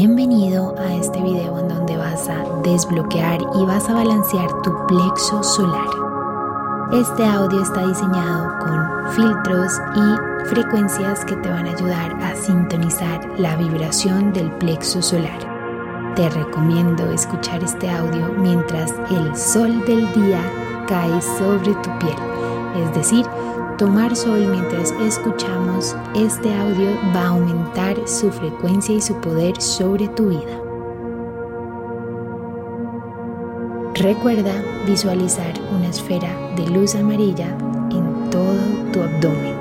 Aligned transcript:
Bienvenido 0.00 0.76
a 0.78 0.94
este 0.94 1.20
video 1.20 1.58
en 1.58 1.66
donde 1.66 1.96
vas 1.96 2.28
a 2.28 2.44
desbloquear 2.62 3.40
y 3.56 3.64
vas 3.64 3.88
a 3.90 3.94
balancear 3.94 4.46
tu 4.62 4.70
plexo 4.86 5.42
solar. 5.42 5.88
Este 6.92 7.24
audio 7.24 7.60
está 7.60 7.84
diseñado 7.84 8.58
con 8.60 9.10
filtros 9.10 9.72
y 9.96 10.46
frecuencias 10.50 11.24
que 11.24 11.34
te 11.34 11.48
van 11.48 11.66
a 11.66 11.72
ayudar 11.72 12.14
a 12.22 12.36
sintonizar 12.36 13.28
la 13.40 13.56
vibración 13.56 14.32
del 14.32 14.52
plexo 14.58 15.02
solar. 15.02 15.40
Te 16.14 16.30
recomiendo 16.30 17.10
escuchar 17.10 17.64
este 17.64 17.90
audio 17.90 18.28
mientras 18.38 18.94
el 19.10 19.34
sol 19.36 19.84
del 19.84 20.12
día 20.12 20.40
cae 20.86 21.20
sobre 21.20 21.74
tu 21.74 21.98
piel, 21.98 22.18
es 22.76 22.94
decir, 22.94 23.26
tomar 23.78 24.14
sol 24.16 24.44
mientras 24.50 24.90
escuchamos 25.06 25.94
este 26.16 26.52
audio 26.52 26.90
va 27.14 27.22
a 27.22 27.28
aumentar 27.28 27.96
su 28.08 28.28
frecuencia 28.32 28.92
y 28.92 29.00
su 29.00 29.14
poder 29.20 29.60
sobre 29.62 30.08
tu 30.08 30.30
vida. 30.30 30.60
Recuerda 33.94 34.52
visualizar 34.84 35.52
una 35.76 35.86
esfera 35.86 36.28
de 36.56 36.68
luz 36.68 36.96
amarilla 36.96 37.56
en 37.90 38.30
todo 38.30 38.58
tu 38.92 39.00
abdomen 39.00 39.54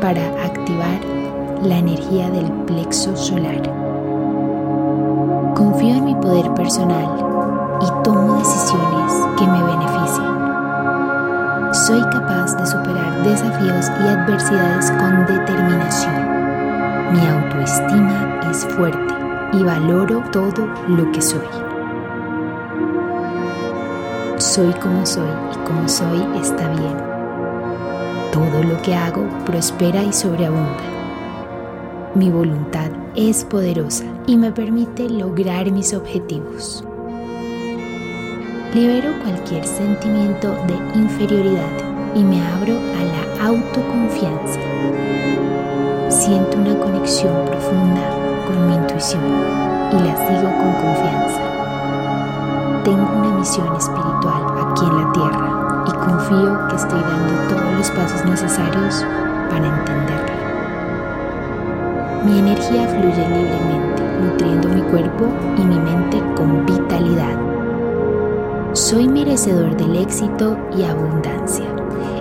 para 0.00 0.24
activar 0.42 1.00
la 1.62 1.76
energía 1.76 2.30
del 2.30 2.50
plexo 2.66 3.14
solar. 3.14 3.60
Confío 5.54 5.96
en 5.96 6.04
mi 6.06 6.14
poder 6.14 6.52
personal 6.54 7.78
y 7.82 8.02
tomo 8.04 8.38
decisiones 8.38 9.12
que 9.38 9.46
me 9.46 9.62
beneficien 9.62 10.40
soy 11.72 12.02
capaz 12.02 12.19
desafíos 13.24 13.90
y 14.02 14.08
adversidades 14.08 14.90
con 14.92 15.26
determinación. 15.26 17.12
Mi 17.12 17.26
autoestima 17.26 18.40
es 18.50 18.64
fuerte 18.66 19.14
y 19.52 19.62
valoro 19.62 20.22
todo 20.32 20.66
lo 20.88 21.10
que 21.12 21.20
soy. 21.20 21.46
Soy 24.38 24.72
como 24.74 25.04
soy 25.04 25.28
y 25.52 25.66
como 25.66 25.88
soy 25.88 26.24
está 26.40 26.68
bien. 26.68 26.96
Todo 28.32 28.62
lo 28.62 28.80
que 28.82 28.94
hago 28.94 29.28
prospera 29.44 30.02
y 30.02 30.12
sobreabunda. 30.12 30.82
Mi 32.14 32.30
voluntad 32.30 32.90
es 33.14 33.44
poderosa 33.44 34.04
y 34.26 34.36
me 34.36 34.50
permite 34.50 35.08
lograr 35.08 35.70
mis 35.70 35.92
objetivos. 35.94 36.84
Libero 38.74 39.12
cualquier 39.22 39.64
sentimiento 39.64 40.52
de 40.66 40.98
inferioridad 40.98 41.89
y 42.14 42.24
me 42.24 42.40
abro 42.44 42.74
a 42.74 43.02
la 43.04 43.46
autoconfianza. 43.46 44.60
Siento 46.08 46.58
una 46.58 46.78
conexión 46.78 47.32
profunda 47.44 48.02
con 48.46 48.66
mi 48.66 48.74
intuición 48.74 49.22
y 49.92 49.94
la 49.94 50.16
sigo 50.16 50.50
con 50.58 50.72
confianza. 50.74 51.42
Tengo 52.84 53.08
una 53.16 53.38
misión 53.38 53.74
espiritual 53.76 54.42
aquí 54.66 54.84
en 54.84 54.96
la 54.96 55.12
tierra 55.12 55.84
y 55.86 55.90
confío 55.92 56.68
que 56.68 56.76
estoy 56.76 57.00
dando 57.00 57.32
todos 57.48 57.72
los 57.78 57.90
pasos 57.90 58.24
necesarios 58.24 59.04
para 59.48 59.66
entenderla. 59.66 60.36
Mi 62.24 62.38
energía 62.38 62.88
fluye 62.88 63.28
libremente, 63.28 64.02
nutriendo 64.20 64.68
mi 64.68 64.82
cuerpo 64.82 65.28
y 65.56 65.62
mi 65.62 65.78
mente 65.78 66.22
con 66.34 66.66
vitalidad 66.66 67.50
soy 68.72 69.08
merecedor 69.08 69.76
del 69.76 69.96
éxito 69.96 70.56
y 70.76 70.84
abundancia 70.84 71.69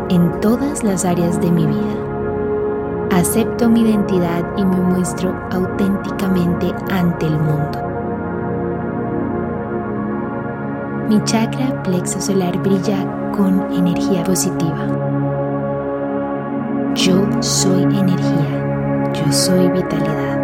en 0.09 0.39
todas 0.41 0.83
las 0.83 1.05
áreas 1.05 1.39
de 1.39 1.51
mi 1.51 1.65
vida. 1.65 2.09
Acepto 3.11 3.69
mi 3.69 3.81
identidad 3.81 4.43
y 4.57 4.65
me 4.65 4.77
muestro 4.77 5.33
auténticamente 5.51 6.73
ante 6.91 7.25
el 7.25 7.37
mundo. 7.39 7.79
Mi 11.09 11.23
chakra 11.23 11.81
plexo 11.83 12.21
solar 12.21 12.57
brilla 12.59 13.31
con 13.35 13.71
energía 13.71 14.23
positiva. 14.23 14.87
Yo 16.95 17.27
soy 17.41 17.83
energía, 17.83 19.11
yo 19.13 19.31
soy 19.31 19.69
vitalidad. 19.69 20.38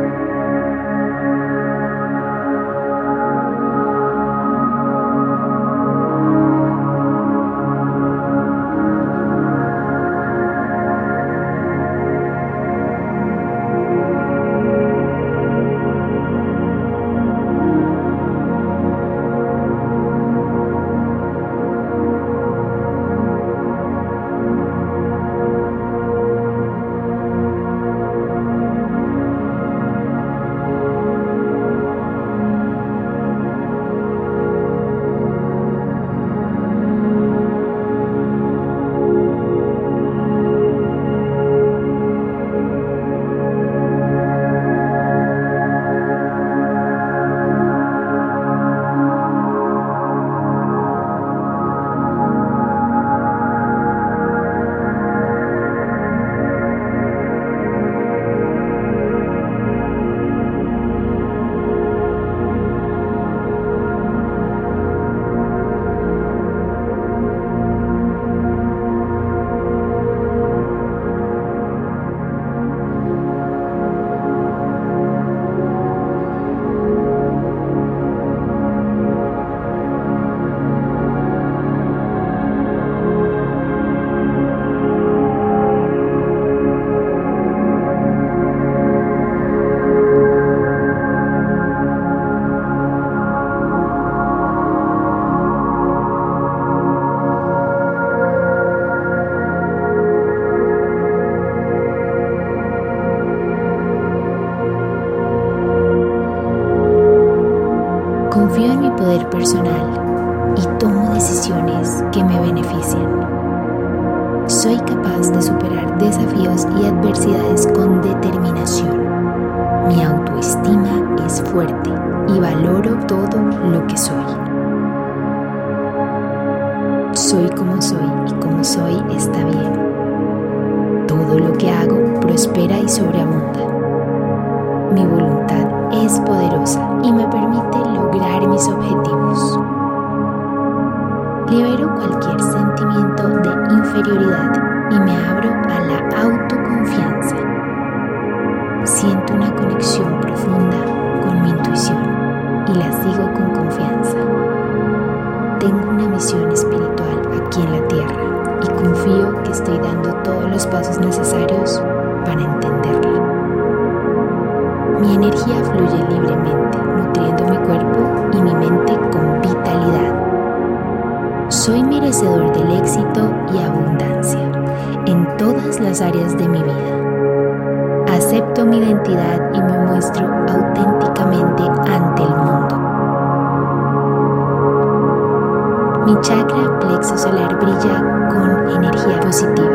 chakra 186.25 186.79
plexo 186.79 187.15
solar 187.17 187.55
brilla 187.59 188.01
con 188.29 188.83
energía 188.83 189.19
positiva. 189.19 189.74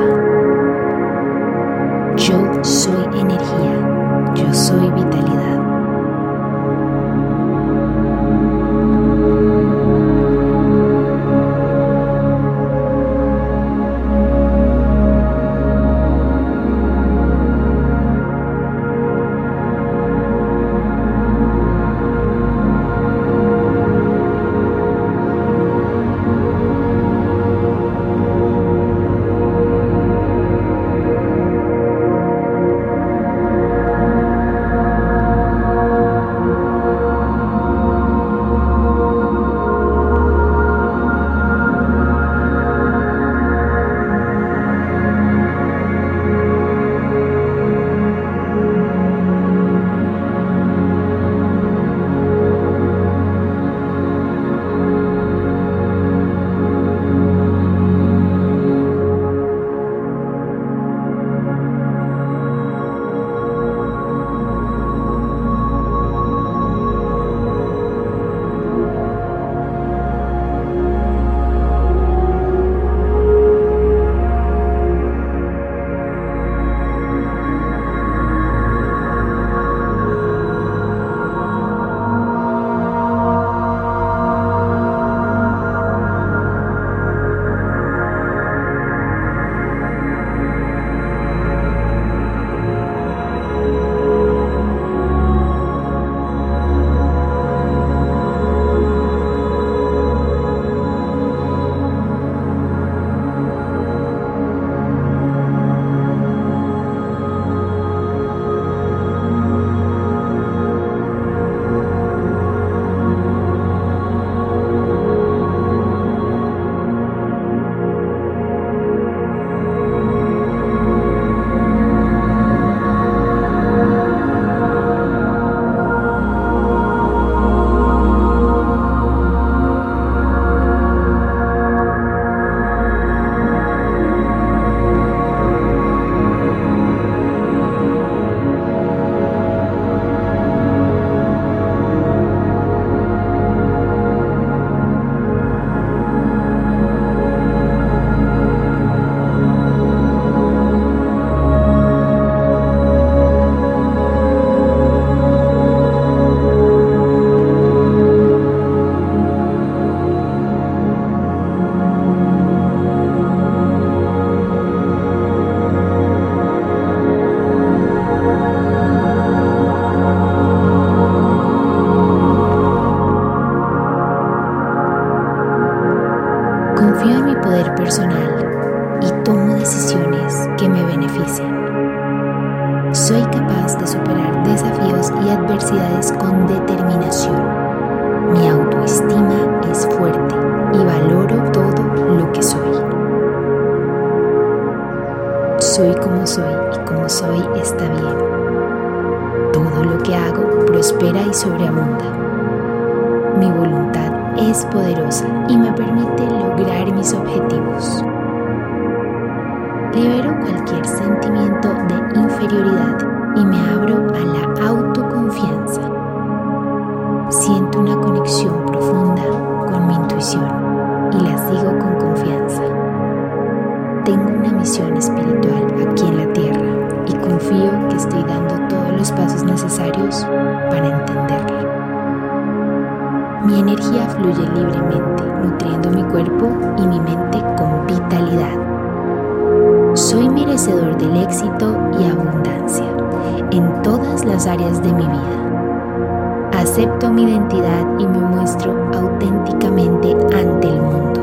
áreas 244.47 244.83
de 244.83 244.93
mi 244.93 245.07
vida. 245.07 246.51
Acepto 246.59 247.11
mi 247.11 247.25
identidad 247.25 247.87
y 247.99 248.07
me 248.07 248.19
muestro 248.19 248.75
auténticamente 248.95 250.17
ante 250.35 250.69
el 250.69 250.81
mundo. 250.81 251.21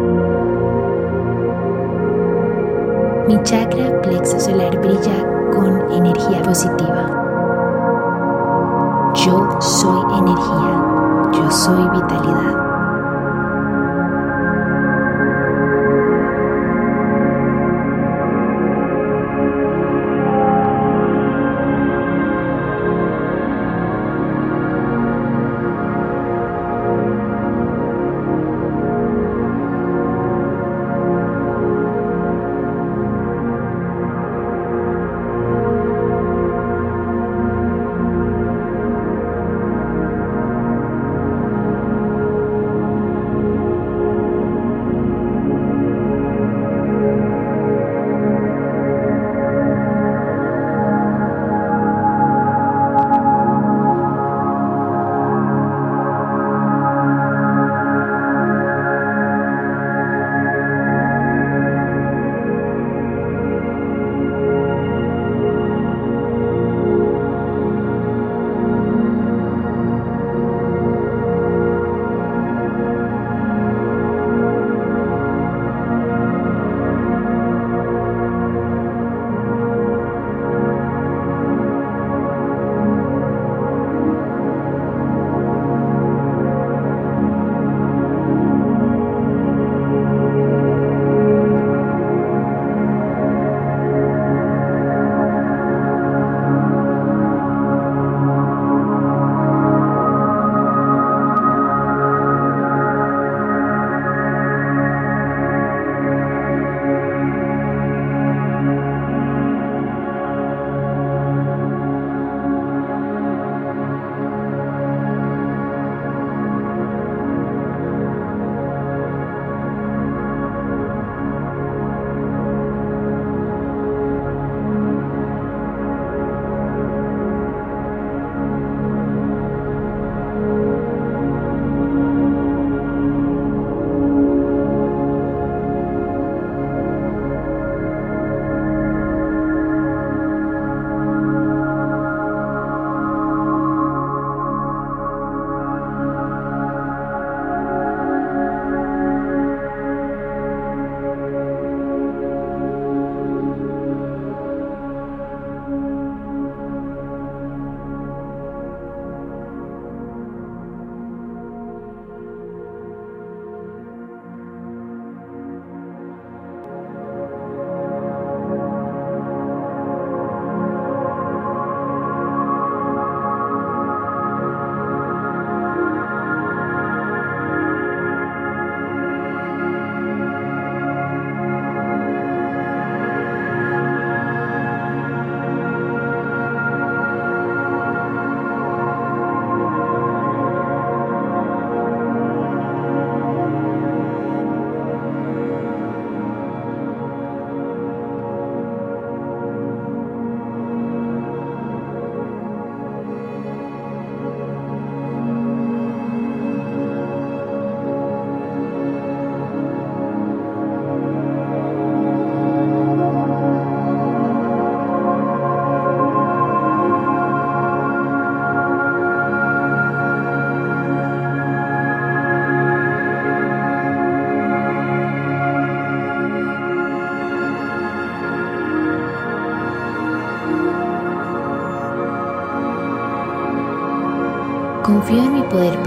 Mi 3.27 3.41
chakra 3.43 4.01
plexo 4.01 4.39
solar 4.39 4.79
brilla 4.79 5.25
con 5.53 5.91
energía 5.91 6.41
positiva. 6.43 7.23
Yo 9.15 9.49
soy 9.59 10.01
energía, 10.17 11.31
yo 11.33 11.51
soy 11.51 11.89
vitalidad. 11.89 12.66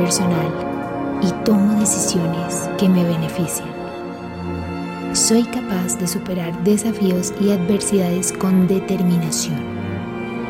Personal 0.01 0.49
y 1.23 1.31
tomo 1.45 1.79
decisiones 1.79 2.71
que 2.79 2.89
me 2.89 3.05
benefician. 3.05 3.69
Soy 5.13 5.45
capaz 5.45 5.99
de 5.99 6.07
superar 6.07 6.57
desafíos 6.65 7.35
y 7.39 7.51
adversidades 7.51 8.33
con 8.33 8.67
determinación. 8.67 9.59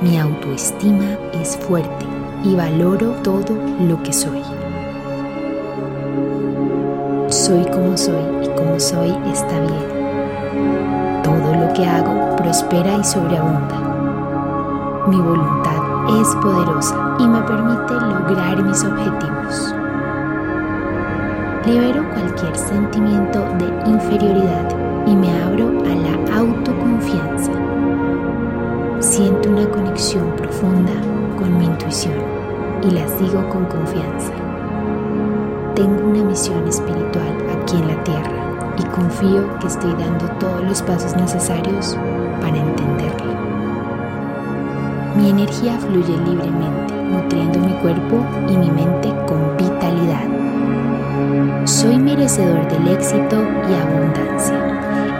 Mi 0.02 0.18
autoestima 0.18 1.18
es 1.32 1.56
fuerte 1.56 2.06
y 2.44 2.54
valoro 2.54 3.10
todo 3.24 3.56
lo 3.80 4.00
que 4.04 4.12
soy. 4.12 4.42
Soy 7.28 7.64
como 7.72 7.96
soy 7.96 8.22
y 8.44 8.48
como 8.56 8.78
soy 8.78 9.10
está 9.32 9.58
bien. 9.60 11.22
Todo 11.24 11.56
lo 11.56 11.72
que 11.74 11.86
hago 11.86 12.36
prospera 12.36 12.98
y 12.98 13.04
sobreabunda. 13.04 13.80
Mi 15.08 15.16
voluntad 15.16 15.79
es 16.18 16.34
poderosa 16.36 17.16
y 17.18 17.26
me 17.26 17.40
permite 17.42 17.94
lograr 17.94 18.62
mis 18.62 18.84
objetivos. 18.84 19.74
Libero 21.66 22.08
cualquier 22.12 22.56
sentimiento 22.56 23.38
de 23.58 23.90
inferioridad 23.90 24.68
y 25.06 25.14
me 25.14 25.30
abro 25.42 25.68
a 25.84 25.94
la 25.94 26.38
autoconfianza. 26.38 27.52
Siento 28.98 29.50
una 29.50 29.68
conexión 29.70 30.34
profunda 30.36 30.92
con 31.38 31.58
mi 31.58 31.66
intuición 31.66 32.14
y 32.82 32.90
la 32.90 33.06
sigo 33.08 33.48
con 33.48 33.66
confianza. 33.66 34.32
Tengo 35.74 36.08
una 36.08 36.24
misión 36.24 36.66
espiritual 36.66 37.36
aquí 37.52 37.76
en 37.76 37.88
la 37.88 38.04
tierra 38.04 38.74
y 38.78 38.84
confío 38.84 39.58
que 39.58 39.66
estoy 39.66 39.92
dando 39.94 40.26
todos 40.38 40.62
los 40.62 40.82
pasos 40.82 41.16
necesarios 41.16 41.96
para 42.40 42.56
entenderla. 42.56 42.99
Mi 45.20 45.28
energía 45.28 45.78
fluye 45.78 46.16
libremente, 46.24 46.94
nutriendo 46.94 47.58
mi 47.58 47.74
cuerpo 47.74 48.24
y 48.48 48.56
mi 48.56 48.70
mente 48.70 49.14
con 49.26 49.54
vitalidad. 49.58 50.24
Soy 51.66 51.98
merecedor 51.98 52.66
del 52.68 52.88
éxito 52.88 53.36
y 53.68 53.74
abundancia 53.74 54.56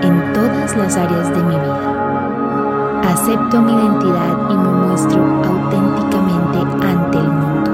en 0.02 0.33
todas 0.33 0.75
las 0.75 0.97
áreas 0.97 1.28
de 1.28 1.42
mi 1.42 1.54
vida. 1.54 3.00
Acepto 3.11 3.61
mi 3.61 3.73
identidad 3.73 4.38
y 4.49 4.54
me 4.54 4.71
muestro 4.71 5.23
auténticamente 5.23 6.87
ante 6.87 7.19
el 7.19 7.28
mundo. 7.28 7.71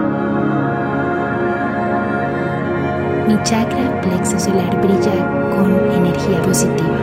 Mi 3.28 3.42
chakra 3.44 4.00
plexo 4.00 4.40
solar 4.40 4.80
brilla 4.80 5.14
con 5.54 5.70
energía 5.94 6.42
positiva. 6.42 6.98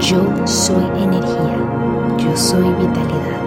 Yo 0.00 0.46
soy 0.46 0.86
energía. 0.96 1.61
Yo 2.22 2.36
soy 2.36 2.72
vitalidad. 2.74 3.41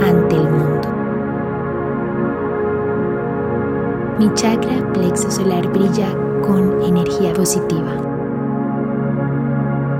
Ante 0.00 0.36
el 0.36 0.50
mundo. 0.50 0.88
Mi 4.18 4.32
chakra 4.34 4.92
plexo 4.92 5.30
solar 5.30 5.66
brilla 5.68 6.08
con 6.42 6.82
energía 6.82 7.32
positiva. 7.32 7.92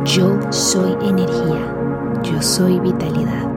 Yo 0.05 0.37
soy 0.51 0.97
energía, 1.03 1.75
yo 2.23 2.43
soy 2.43 2.81
vitalidad. 2.81 3.48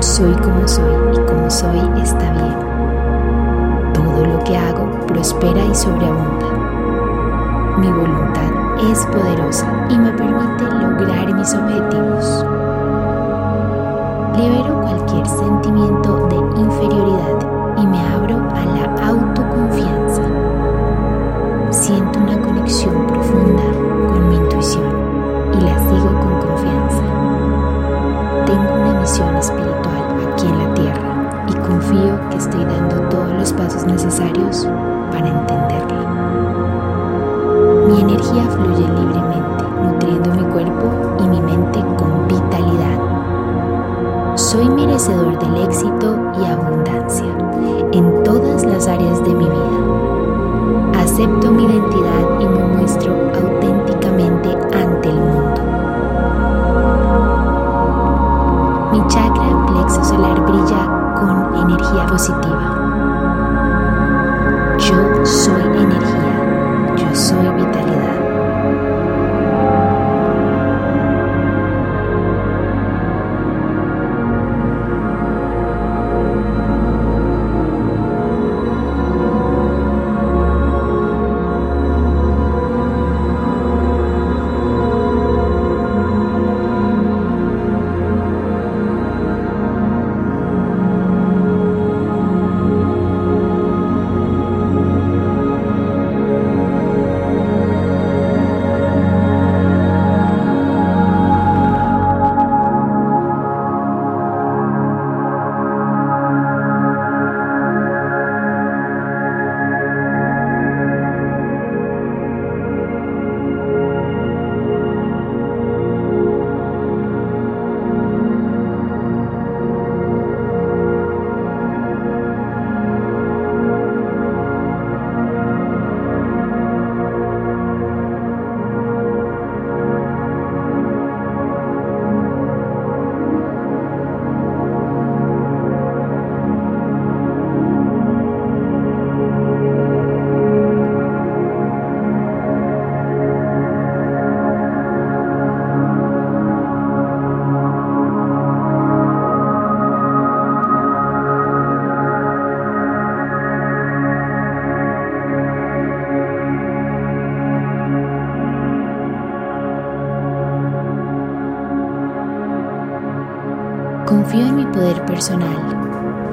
Soy 0.00 0.32
como 0.34 0.68
soy 0.68 0.92
y 1.14 1.18
como 1.26 1.50
soy 1.50 1.78
está 2.02 2.30
bien. 2.32 3.92
Todo 3.94 4.26
lo 4.26 4.44
que 4.44 4.56
hago 4.56 4.90
prospera 5.06 5.64
y 5.64 5.74
sobreabunda. 5.74 6.46
Mi 7.78 7.90
voluntad 7.90 8.50
es 8.90 9.06
poderosa 9.06 9.66
y 9.88 9.98
me 9.98 10.12
permite 10.12 10.64
lograr 10.64 11.34
mis 11.34 11.54
objetivos. 11.54 12.44
Libero 14.36 14.80
cualquier 14.80 15.26
sentimiento 15.26 16.28
de 16.28 16.36
inferioridad 16.60 17.76
y 17.78 17.86
me 17.86 18.00
abro 18.08 18.36
a 18.54 18.64
la 18.64 19.06
autoconfianza. 19.06 19.29
Conexión 22.70 23.04
profunda 23.08 23.64
con 24.06 24.28
mi 24.28 24.36
intuición 24.36 24.84
y 25.54 25.60
la 25.64 25.76
sigo 25.76 26.20
con 26.20 26.38
confianza. 26.38 27.02
Tengo 28.46 28.74
una 28.74 28.94
misión 29.00 29.34
espiritual 29.36 30.04
aquí 30.32 30.46
en 30.46 30.58
la 30.58 30.72
tierra 30.74 31.46
y 31.48 31.54
confío 31.54 32.20
que 32.30 32.36
estoy 32.36 32.64
dando 32.64 33.00
todos 33.08 33.32
los 33.32 33.52
pasos 33.54 33.84
necesarios 33.86 34.68
para 35.10 35.26
entenderla. 35.26 36.04
Mi 37.88 38.02
energía 38.02 38.48
fluye 38.48 38.86
libremente, 38.88 39.64
nutriendo 39.82 40.30
mi 40.30 40.44
cuerpo 40.52 40.92
y 41.18 41.26
mi 41.26 41.40
mente 41.40 41.80
con 41.96 42.28
vitalidad. 42.28 43.00
Soy 44.36 44.68
merecedor 44.68 45.36
del 45.40 45.56
éxito 45.64 46.16
y 46.40 46.44
abundancia 46.44 47.26
en 47.90 48.22
todas 48.22 48.64
las 48.64 48.86
áreas 48.86 49.24
de 49.24 49.34
mi 49.34 49.44
vida. 49.44 49.80
Acepto 51.00 51.50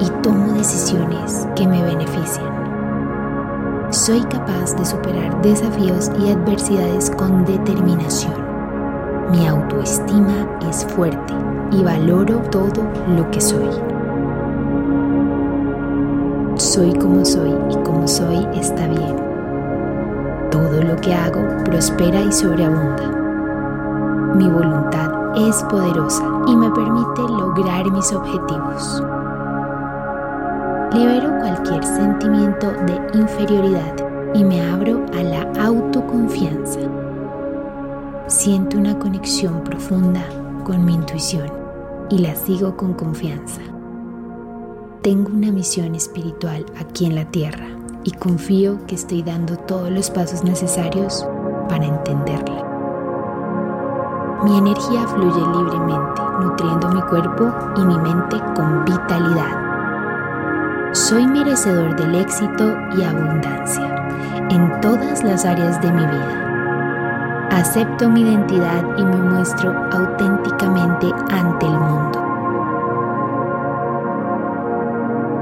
y 0.00 0.08
tomo 0.22 0.54
decisiones 0.54 1.46
que 1.54 1.68
me 1.68 1.82
benefician. 1.82 2.48
Soy 3.90 4.22
capaz 4.22 4.74
de 4.76 4.86
superar 4.86 5.42
desafíos 5.42 6.10
y 6.18 6.30
adversidades 6.30 7.10
con 7.10 7.44
determinación. 7.44 8.32
Mi 9.30 9.46
autoestima 9.46 10.58
es 10.70 10.86
fuerte 10.86 11.34
y 11.70 11.84
valoro 11.84 12.38
todo 12.50 12.82
lo 13.14 13.30
que 13.30 13.42
soy. 13.42 13.68
Soy 16.56 16.94
como 16.94 17.26
soy 17.26 17.54
y 17.70 17.76
como 17.84 18.08
soy 18.08 18.48
está 18.54 18.86
bien. 18.86 19.16
Todo 20.50 20.82
lo 20.82 20.96
que 20.96 21.14
hago 21.14 21.42
prospera 21.64 22.22
y 22.22 22.32
sobreabunda. 22.32 23.04
Mi 24.34 24.48
voluntad 24.48 25.17
es 25.46 25.62
poderosa 25.64 26.24
y 26.46 26.56
me 26.56 26.70
permite 26.70 27.22
lograr 27.22 27.90
mis 27.90 28.12
objetivos. 28.12 29.02
Libero 30.92 31.38
cualquier 31.38 31.84
sentimiento 31.84 32.66
de 32.70 33.18
inferioridad 33.18 33.94
y 34.34 34.42
me 34.42 34.60
abro 34.60 35.04
a 35.14 35.22
la 35.22 35.42
autoconfianza. 35.64 36.80
Siento 38.26 38.78
una 38.78 38.98
conexión 38.98 39.62
profunda 39.62 40.24
con 40.64 40.84
mi 40.84 40.94
intuición 40.94 41.50
y 42.10 42.18
la 42.18 42.34
sigo 42.34 42.76
con 42.76 42.94
confianza. 42.94 43.60
Tengo 45.02 45.30
una 45.30 45.52
misión 45.52 45.94
espiritual 45.94 46.66
aquí 46.78 47.06
en 47.06 47.14
la 47.14 47.24
tierra 47.30 47.68
y 48.04 48.10
confío 48.12 48.84
que 48.86 48.96
estoy 48.96 49.22
dando 49.22 49.56
todos 49.56 49.90
los 49.90 50.10
pasos 50.10 50.42
necesarios 50.42 51.26
para 51.68 51.84
entenderla. 51.86 52.67
Mi 54.44 54.56
energía 54.56 55.06
fluye 55.08 55.40
libremente, 55.40 56.22
nutriendo 56.40 56.88
mi 56.90 57.02
cuerpo 57.02 57.52
y 57.76 57.84
mi 57.84 57.98
mente 57.98 58.36
con 58.54 58.84
vitalidad. 58.84 59.68
Soy 60.92 61.26
merecedor 61.26 61.96
del 61.96 62.14
éxito 62.14 62.72
y 62.96 63.02
abundancia 63.02 63.94
en 64.50 64.80
todas 64.80 65.24
las 65.24 65.44
áreas 65.44 65.80
de 65.82 65.90
mi 65.90 66.06
vida. 66.06 67.48
Acepto 67.50 68.08
mi 68.08 68.20
identidad 68.20 68.84
y 68.96 69.04
me 69.04 69.16
muestro 69.16 69.74
auténticamente 69.90 71.12
ante 71.30 71.66
el 71.66 71.78
mundo. 71.80 72.24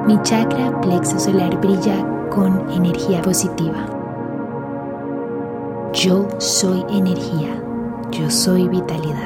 Mi 0.07 0.23
chakra 0.23 0.81
plexo 0.81 1.19
solar 1.19 1.55
brilla 1.61 1.97
con 2.31 2.71
energía 2.71 3.21
positiva. 3.21 3.85
Yo 5.93 6.27
soy 6.39 6.83
energía. 6.89 7.66
Yo 8.13 8.31
soy 8.31 8.69
vitalidad. 8.69 9.26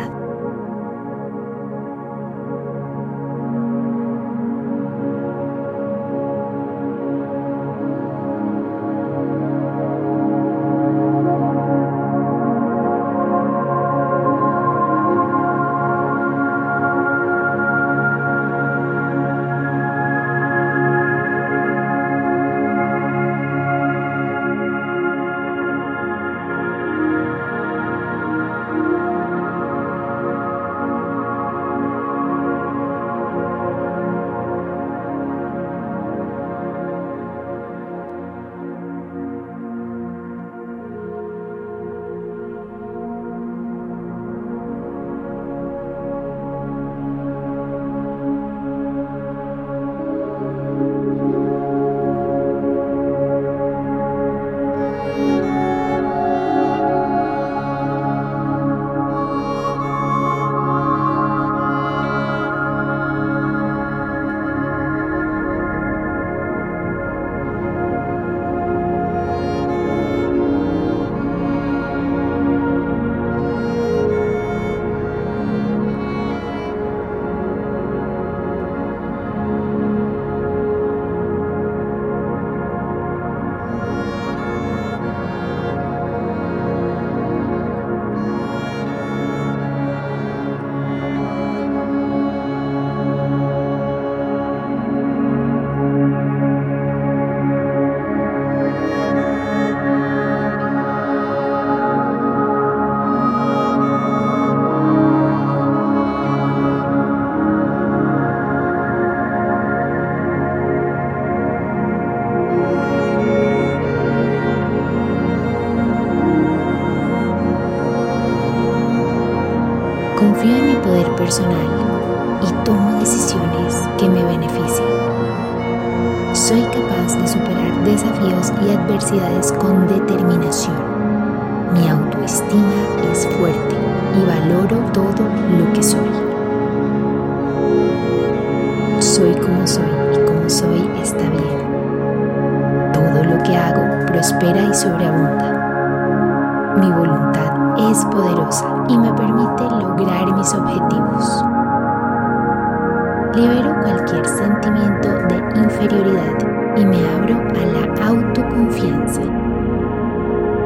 Y 156.81 156.85
me 156.87 156.97
abro 157.09 157.37
a 157.37 157.67
la 157.67 158.07
autoconfianza. 158.07 159.21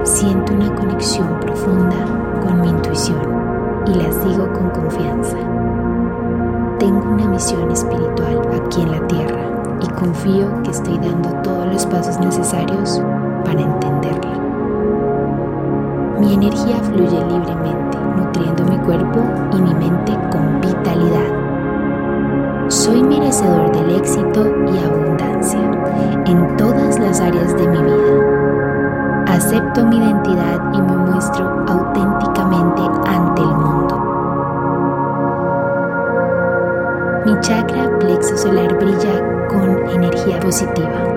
Siento 0.04 0.54
una 0.54 0.72
conexión 0.74 1.40
profunda 1.40 1.96
con 2.40 2.60
mi 2.60 2.68
intuición 2.68 3.18
y 3.86 3.94
la 3.94 4.12
sigo 4.12 4.52
con 4.52 4.70
confianza. 4.70 5.36
Tengo 6.78 7.02
una 7.10 7.26
misión 7.26 7.68
espiritual 7.70 8.40
aquí 8.54 8.82
en 8.82 8.92
la 8.92 9.06
tierra 9.08 9.78
y 9.80 9.88
confío 9.88 10.62
que 10.62 10.70
estoy 10.70 10.98
dando 10.98 11.30
todos 11.42 11.66
los 11.66 11.86
pasos 11.86 12.20
necesarios 12.20 13.02
para 13.44 13.60
entenderla. 13.60 14.38
Mi 16.20 16.34
energía 16.34 16.76
fluye 16.76 17.26
libremente, 17.26 17.98
nutriendo 18.16 18.64
mi 18.66 18.78
cuerpo 18.78 19.20
y 19.52 19.62
mi 19.62 19.74
mente 19.74 20.12
con 20.30 20.60
vitalidad. 20.60 21.43
Soy 22.68 23.02
merecedor 23.02 23.70
del 23.72 23.96
éxito 23.96 24.46
y 24.66 24.78
abundancia 24.78 25.60
en 26.26 26.56
todas 26.56 26.98
las 26.98 27.20
áreas 27.20 27.54
de 27.56 27.68
mi 27.68 27.78
vida. 27.78 29.24
Acepto 29.28 29.84
mi 29.84 29.98
identidad 29.98 30.72
y 30.72 30.80
me 30.80 30.96
muestro 30.96 31.46
auténticamente 31.68 32.82
ante 33.06 33.42
el 33.42 33.48
mundo. 33.48 34.00
Mi 37.26 37.40
chakra 37.40 37.98
plexo 37.98 38.36
solar 38.36 38.74
brilla 38.78 39.46
con 39.48 39.86
energía 39.90 40.40
positiva. 40.40 41.13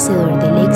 Merecedor 0.00 0.38
del 0.38 0.64
éxito 0.64 0.69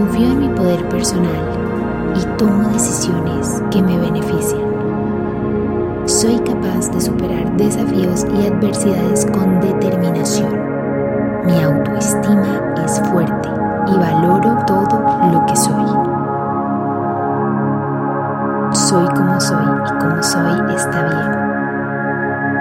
Confío 0.00 0.28
en 0.28 0.40
mi 0.40 0.48
poder 0.56 0.88
personal 0.88 1.42
y 2.16 2.24
tomo 2.38 2.70
decisiones 2.70 3.62
que 3.70 3.82
me 3.82 3.98
benefician. 3.98 4.62
Soy 6.06 6.38
capaz 6.38 6.90
de 6.90 7.02
superar 7.02 7.54
desafíos 7.58 8.24
y 8.34 8.46
adversidades 8.46 9.26
con 9.26 9.60
determinación. 9.60 10.58
Mi 11.44 11.62
autoestima 11.62 12.74
es 12.82 12.98
fuerte 13.10 13.50
y 13.88 13.98
valoro 13.98 14.56
todo 14.66 15.04
lo 15.32 15.44
que 15.44 15.54
soy. 15.54 15.86
Soy 18.72 19.06
como 19.08 19.38
soy 19.38 19.66
y 19.84 19.98
como 19.98 20.22
soy 20.22 20.74
está 20.76 21.04
bien. 21.10 21.30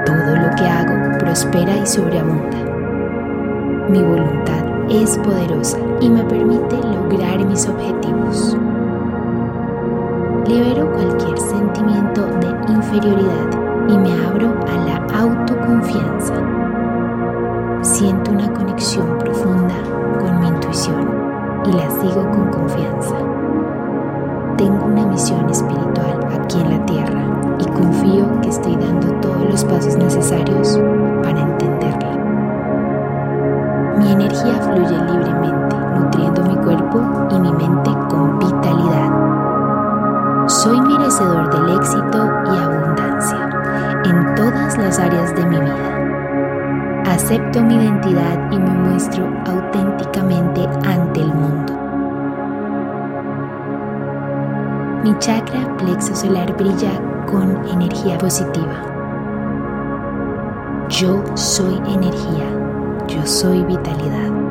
Todo 0.06 0.36
lo 0.36 0.56
que 0.58 0.68
hago 0.68 1.18
prospera 1.20 1.78
y 1.78 1.88
sobreabunda. 1.88 2.58
Mi 3.88 4.04
voluntad 4.04 4.66
es 4.90 5.18
poderosa 5.20 5.78
y 6.02 6.10
me 6.10 6.24
permite 6.24 6.78
lograr 6.78 7.43
mis 7.45 7.68
objetivos. 7.68 8.58
Libero 10.47 10.91
cualquier 10.93 11.38
sentimiento 11.38 12.26
de 12.39 12.74
inferioridad 12.74 13.50
y 13.88 13.97
me 13.97 14.12
abro 14.26 14.56
a 14.68 14.78
la 14.86 15.20
autoconfianza. 15.20 16.34
Siento 17.82 18.32
una 18.32 18.52
conexión 18.54 19.18
profunda 19.20 19.76
con 20.20 20.39
mi 20.39 20.47
intuición 20.47 21.10
y 21.66 21.74
la 21.74 21.89
sigo 21.89 22.30
con 22.32 22.47
confianza. 22.50 23.16
Tengo 24.58 24.86
una 24.86 25.06
misión 25.06 25.50
espiritual 25.50 26.20
aquí 26.32 26.60
en 26.60 26.70
la 26.70 26.86
tierra 26.86 27.58
y 27.60 27.66
confío 27.66 28.41
que 28.41 28.50
estoy 28.50 28.76
dando 28.76 29.08
todos 29.22 29.43
los 29.50 29.64
pasos 29.66 29.95
necesarios 29.97 30.80
Acepto 47.30 47.61
mi 47.61 47.75
identidad 47.75 48.51
y 48.51 48.57
me 48.57 48.71
muestro 48.71 49.23
auténticamente 49.45 50.67
ante 50.84 51.21
el 51.21 51.32
mundo. 51.32 51.73
Mi 55.03 55.15
chakra 55.19 55.77
plexo 55.77 56.15
solar 56.15 56.51
brilla 56.57 56.99
con 57.27 57.55
energía 57.67 58.17
positiva. 58.17 58.82
Yo 60.89 61.23
soy 61.36 61.77
energía 61.86 62.49
yo 63.07 63.25
soy 63.25 63.63
vitalidad. 63.63 64.49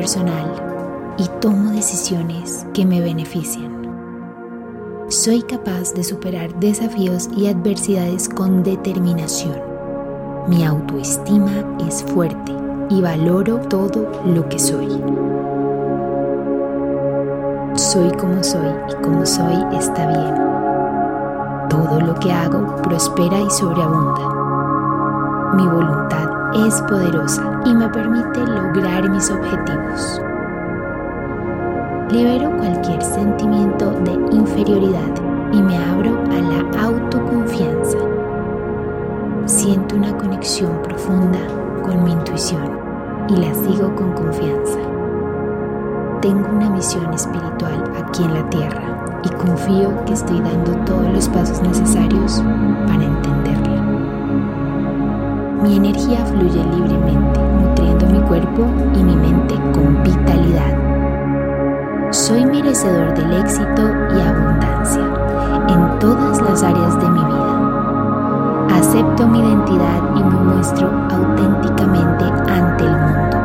Personal 0.00 1.14
y 1.18 1.28
tomo 1.42 1.72
decisiones 1.72 2.66
que 2.72 2.86
me 2.86 3.02
benefician. 3.02 3.70
Soy 5.08 5.42
capaz 5.42 5.92
de 5.92 6.02
superar 6.02 6.58
desafíos 6.58 7.28
y 7.36 7.48
adversidades 7.48 8.26
con 8.26 8.62
determinación. 8.62 9.60
Mi 10.48 10.64
autoestima 10.64 11.52
es 11.86 12.02
fuerte 12.02 12.52
y 12.88 13.02
valoro 13.02 13.58
todo 13.58 14.10
lo 14.24 14.48
que 14.48 14.58
soy. 14.58 14.88
Soy 17.74 18.10
como 18.12 18.42
soy 18.42 18.72
y 18.88 18.94
como 19.02 19.26
soy 19.26 19.76
está 19.78 20.06
bien. 20.06 20.34
Todo 21.68 22.00
lo 22.00 22.14
que 22.14 22.32
hago 22.32 22.76
prospera 22.76 23.38
y 23.38 23.50
sobreabunda. 23.50 25.52
Mi 25.56 25.66
voluntad 25.66 25.99
es 26.54 26.82
poderosa 26.82 27.60
y 27.64 27.74
me 27.74 27.88
permite 27.88 28.40
lograr 28.40 29.08
mis 29.08 29.30
objetivos. 29.30 30.20
Libero 32.10 32.56
cualquier 32.56 33.02
sentimiento 33.02 33.92
de 34.00 34.12
inferioridad 34.34 35.14
y 35.52 35.62
me 35.62 35.76
abro 35.76 36.18
a 36.30 36.40
la 36.40 36.84
autoconfianza. 36.84 37.98
Siento 39.46 39.96
una 39.96 40.16
conexión 40.16 40.82
profunda 40.82 41.38
con 41.82 42.02
mi 42.02 42.12
intuición 42.12 42.68
y 43.28 43.36
la 43.36 43.54
sigo 43.54 43.94
con 43.94 44.12
confianza. 44.12 44.78
Tengo 46.20 46.48
una 46.48 46.68
misión 46.68 47.12
espiritual 47.14 47.84
aquí 47.96 48.24
en 48.24 48.34
la 48.34 48.50
tierra 48.50 49.20
y 49.24 49.28
confío 49.30 50.04
que 50.04 50.14
estoy 50.14 50.40
dando 50.40 50.72
todos 50.84 51.12
los 51.12 51.28
pasos 51.28 51.62
necesarios 51.62 52.42
para 52.86 53.04
entenderla. 53.04 53.69
Mi 55.62 55.76
energía 55.76 56.24
fluye 56.24 56.64
libremente, 56.64 57.40
nutriendo 57.60 58.06
mi 58.06 58.20
cuerpo 58.20 58.64
y 58.94 59.04
mi 59.04 59.14
mente 59.14 59.54
con 59.74 60.02
vitalidad. 60.02 60.74
Soy 62.10 62.46
merecedor 62.46 63.12
del 63.14 63.30
éxito 63.34 63.82
y 64.16 64.20
abundancia 64.22 65.04
en 65.68 65.98
todas 65.98 66.40
las 66.40 66.62
áreas 66.62 66.98
de 66.98 67.10
mi 67.10 67.22
vida. 67.22 68.68
Acepto 68.74 69.26
mi 69.26 69.40
identidad 69.40 70.00
y 70.16 70.24
me 70.24 70.34
muestro 70.34 70.88
auténticamente 71.10 72.24
ante 72.50 72.84
el 72.84 72.96
mundo. 72.96 73.36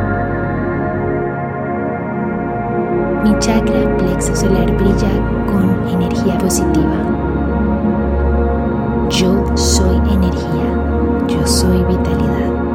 Mi 3.24 3.38
chakra 3.40 3.94
plexo 3.98 4.34
solar 4.34 4.74
brilla 4.78 5.10
con 5.46 5.86
energía 5.90 6.38
positiva. 6.38 6.96
Yo 9.10 9.44
soy 9.54 9.96
energía 10.10 10.85
yo 11.28 11.46
soy 11.46 11.82
vitalidad. 11.84 12.65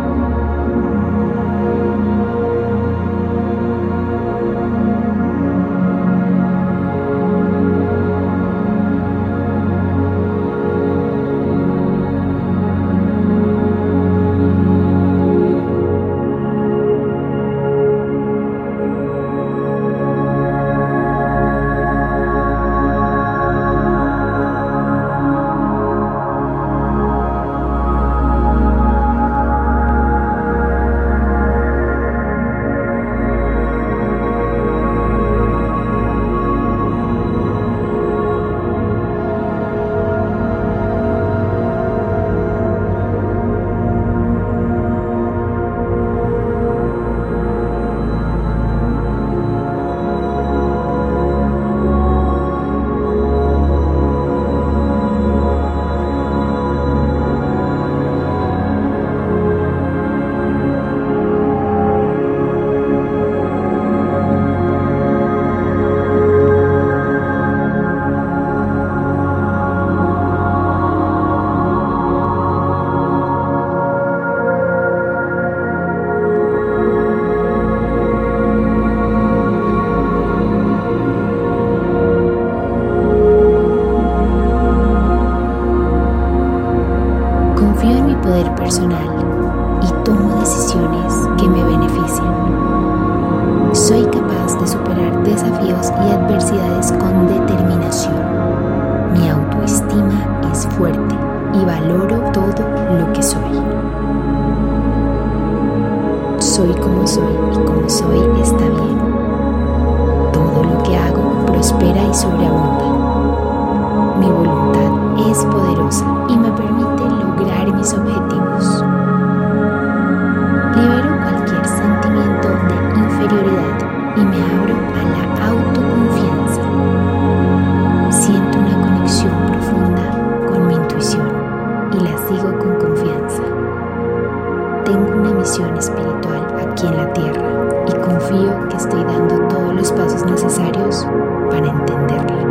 Espiritual 135.77 136.45
aquí 136.59 136.85
en 136.87 136.97
la 136.97 137.13
tierra 137.13 137.49
y 137.87 137.91
confío 137.93 138.69
que 138.69 138.77
estoy 138.77 139.03
dando 139.03 139.47
todos 139.47 139.73
los 139.73 139.91
pasos 139.91 140.25
necesarios 140.25 141.07
para 141.49 141.67
entenderla. 141.67 142.45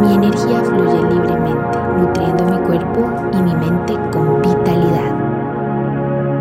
Mi 0.00 0.14
energía 0.14 0.60
fluye 0.62 1.02
libremente, 1.10 1.78
nutriendo 1.98 2.44
mi 2.44 2.58
cuerpo 2.66 3.10
y 3.32 3.36
mi 3.42 3.54
mente 3.54 3.94
con 4.12 4.42
vitalidad. 4.42 5.16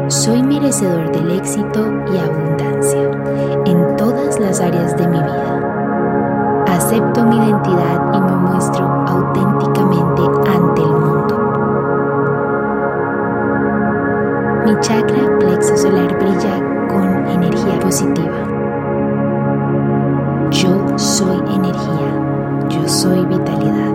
Soy 0.10 0.44
merecedor 0.44 1.12
del 1.12 1.32
éxito 1.32 1.92
y 2.14 2.18
abundancia 2.18 3.10
en 3.66 3.96
todas 3.96 4.40
las 4.40 4.60
áreas 4.60 4.98
de 4.98 5.08
mi 5.08 5.20
vida. 5.20 6.64
Acepto 6.68 7.24
mi 7.24 7.38
identidad 7.38 8.05
Mi 14.66 14.74
chakra 14.82 15.38
plexo 15.38 15.78
solar 15.78 16.18
brilla 16.18 16.58
con 16.90 17.28
energía 17.28 17.80
positiva. 17.80 18.40
Yo 20.50 20.98
soy 20.98 21.38
energía, 21.54 22.68
yo 22.70 22.90
soy 22.90 23.24
vitalidad. 23.28 23.95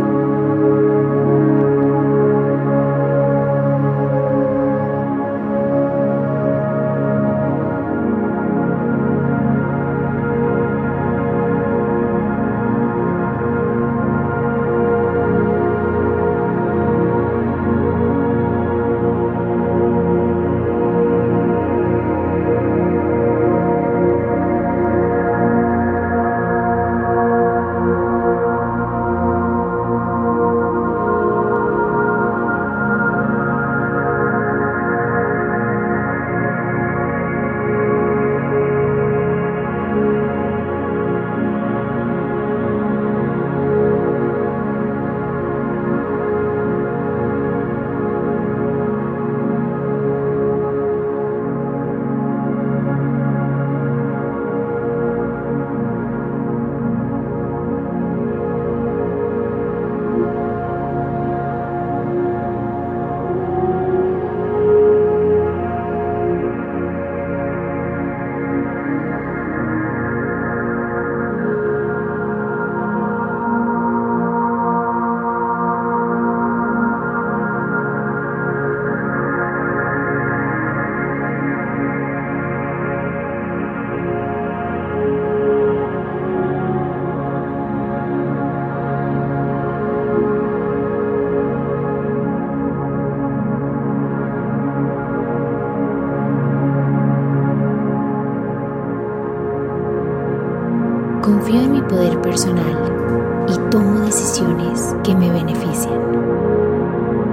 Confío 101.23 101.61
en 101.61 101.73
mi 101.73 101.83
poder 101.83 102.19
personal 102.23 103.45
y 103.47 103.59
tomo 103.71 104.01
decisiones 104.01 104.97
que 105.05 105.15
me 105.15 105.31
benefician. 105.31 106.01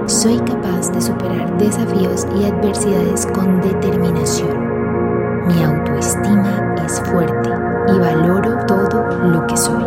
Soy 0.04 0.38
capaz 0.40 0.92
de 0.92 1.00
superar 1.00 1.56
desafíos 1.56 2.26
y 2.36 2.44
adversidades 2.44 3.24
con 3.26 3.62
determinación. 3.62 5.46
Mi 5.46 5.64
autoestima 5.64 6.74
es 6.84 7.00
fuerte 7.00 7.50
y 7.88 7.98
valoro 7.98 8.58
todo 8.66 9.06
lo 9.22 9.46
que 9.46 9.56
soy. 9.56 9.86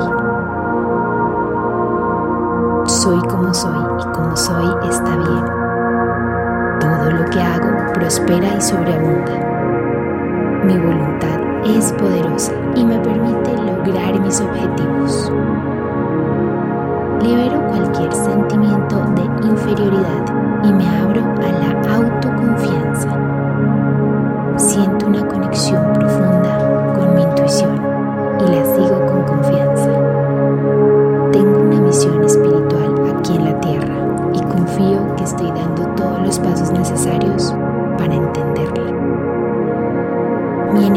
Soy 2.87 3.21
como 3.27 3.53
soy 3.53 3.85
y 3.99 4.03
como 4.13 4.35
soy 4.35 4.65
está 4.89 5.15
bien. 5.15 5.45
Todo 6.79 7.11
lo 7.11 7.23
que 7.29 7.39
hago 7.39 7.69
prospera 7.93 8.55
y 8.57 8.61
sobreabunda. 8.61 9.33
Mi 10.63 10.75
voluntad 10.77 11.50
es 11.65 11.93
poderosa 11.93 12.53
y 12.75 12.83
me 12.83 12.97
permite 12.99 13.55
lograr 13.55 14.19
mis 14.19 14.41
objetivos. 14.41 15.31
Libero 17.21 17.67
cualquier 17.67 18.13
sentimiento 18.13 18.95
de 19.15 19.47
inferioridad 19.47 20.25
y 20.63 20.73
me 20.73 20.87
abro 20.87 21.21
a 21.21 21.51
la 21.51 21.95
autoconfianza. 21.95 23.09
Siento 24.57 25.07
una 25.07 25.27
conexión 25.27 25.93
profunda 25.93 26.93
con 26.95 27.15
mi 27.15 27.21
intuición 27.21 27.79
y 28.39 28.55
la 28.55 28.65
sigo 28.65 29.05
con 29.05 29.23
confianza. 29.23 29.91
Tengo 31.31 31.59
una 31.59 31.81
misión 31.81 32.23
espiritual 32.23 33.15
aquí 33.15 33.35
en 33.35 33.45
la 33.45 33.59
tierra 33.59 33.95
y 34.33 34.41
confío 34.41 35.15
que 35.15 35.23
estoy 35.23 35.51
dando 35.51 35.85
todos 35.95 36.21
los 36.21 36.39
pasos 36.39 36.71
necesarios 36.71 37.53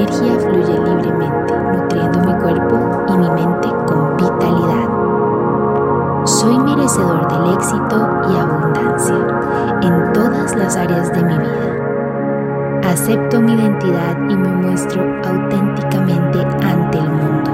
energía 0.05 0.39
fluye 0.39 0.79
libremente, 0.79 1.55
nutriendo 1.73 2.19
mi 2.21 2.35
cuerpo 2.35 2.77
y 3.09 3.13
mi 3.17 3.31
mente 3.31 3.69
con 3.87 4.17
vitalidad. 4.17 4.89
Soy 6.25 6.59
merecedor 6.59 7.27
del 7.29 7.55
éxito 7.55 8.09
y 8.31 8.37
abundancia 8.39 9.17
en 9.83 10.13
todas 10.13 10.55
las 10.57 10.77
áreas 10.77 11.13
de 11.13 11.23
mi 11.23 11.39
vida. 11.39 12.81
Acepto 12.91 13.41
mi 13.41 13.55
identidad 13.55 14.17
y 14.29 14.37
me 14.37 14.49
muestro 14.49 15.03
auténticamente 15.25 16.39
ante 16.63 16.99
el 16.99 17.11
mundo. 17.11 17.51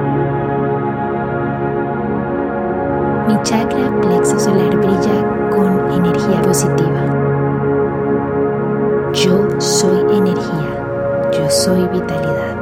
Mi 3.29 3.43
chakra 3.43 4.01
plexo 4.01 4.39
solar 4.41 4.77
brilla 4.77 5.51
con 5.51 5.93
energía 5.93 6.43
positiva. 6.43 7.01
Yo 9.13 9.49
soy 9.59 10.00
soy 11.51 11.89
vitalidad. 11.89 12.60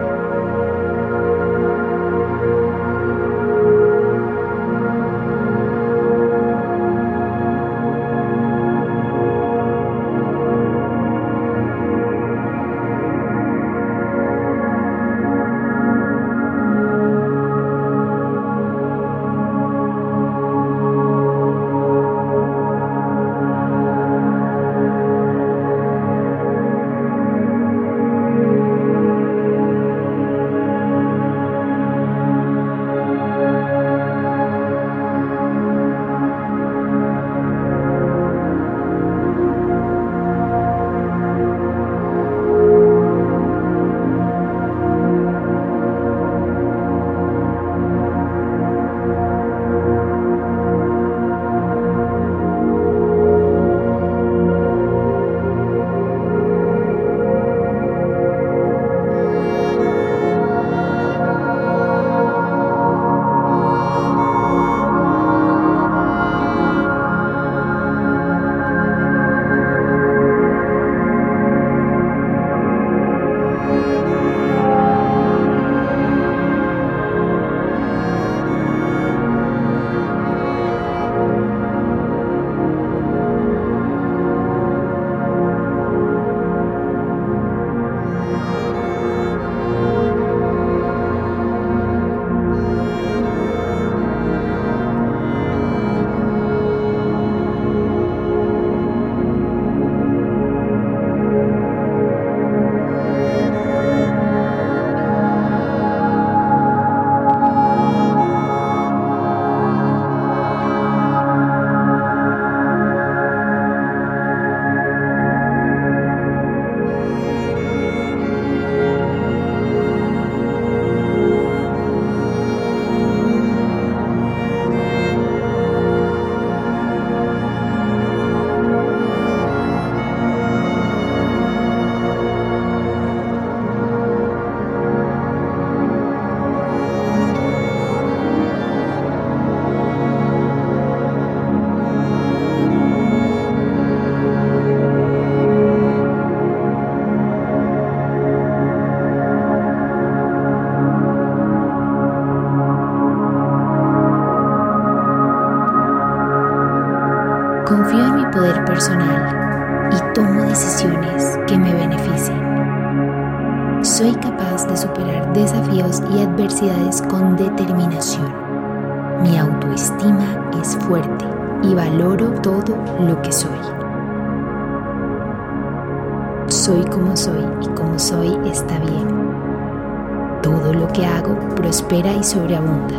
Sobreabunda. 182.38 182.94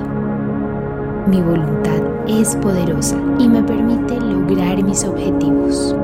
Mi 1.28 1.42
voluntad 1.42 2.02
es 2.28 2.56
poderosa 2.58 3.16
y 3.38 3.48
me 3.48 3.64
permite 3.64 4.20
lograr 4.20 4.84
mis 4.84 5.06
objetivos. 5.06 5.96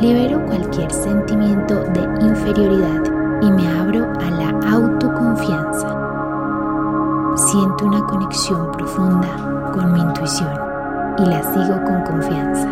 Libero 0.00 0.44
cualquier 0.46 0.90
sentimiento 0.90 1.74
de 1.76 2.26
inferioridad 2.26 3.02
y 3.40 3.50
me 3.50 3.68
abro 3.68 4.04
a 4.20 4.30
la 4.30 4.50
autoconfianza. 4.68 5.88
Siento 7.36 7.86
una 7.86 8.04
conexión 8.06 8.72
profunda 8.72 9.70
con 9.72 9.92
mi 9.92 10.00
intuición 10.00 10.50
y 11.18 11.26
la 11.26 11.42
sigo 11.42 11.84
con 11.84 12.02
confianza. 12.02 12.68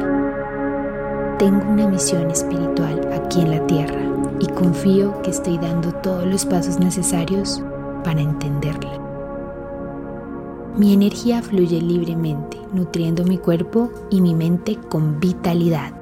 Tengo 1.39 1.63
una 1.71 1.87
misión 1.89 2.31
espiritual 2.31 3.01
aquí 3.15 3.43
en 3.43 3.51
la 3.53 3.67
tierra 3.67 4.01
y 4.41 4.47
confío 4.49 5.23
que 5.23 5.31
estoy 5.31 5.59
dando 5.59 5.93
todos 5.93 6.27
los 6.27 6.45
pasos 6.45 6.79
necesarios 6.79 7.63
para 8.03 8.21
entenderla. 8.21 9.03
Mi 10.77 10.95
energía 10.95 11.43
fluye 11.43 11.81
libremente, 11.81 12.59
nutriendo 12.73 13.25
mi 13.25 13.37
cuerpo 13.37 13.91
y 14.11 14.21
mi 14.23 14.35
mente 14.35 14.79
con 14.89 15.21
vitalidad. 15.21 15.93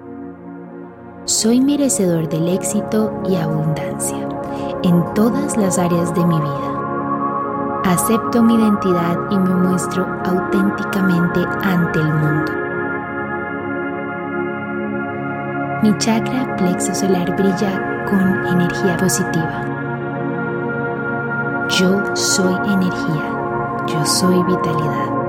Soy 1.25 1.61
merecedor 1.61 2.29
del 2.29 2.49
éxito 2.49 3.21
y 3.29 3.35
abundancia 3.35 4.29
en 4.83 5.05
todas 5.15 5.57
las 5.57 5.79
áreas 5.79 6.15
de 6.15 6.25
mi 6.25 6.37
vida. 6.37 7.81
Acepto 7.85 8.43
mi 8.43 8.55
identidad 8.55 9.19
y 9.31 9.39
me 9.39 9.55
muestro 9.55 10.07
auténticamente 10.25 11.41
ante 11.63 11.99
el 11.99 12.15
mundo. 12.15 12.53
Mi 15.83 15.99
chakra 15.99 16.57
plexo 16.57 16.95
solar 16.95 17.35
brilla 17.37 18.05
con 18.09 18.47
energía 18.47 18.97
positiva 18.99 19.70
yo 21.81 22.15
soy 22.15 22.55
energía, 22.67 23.87
yo 23.87 24.05
soy 24.05 24.43
vitalidad. 24.43 25.20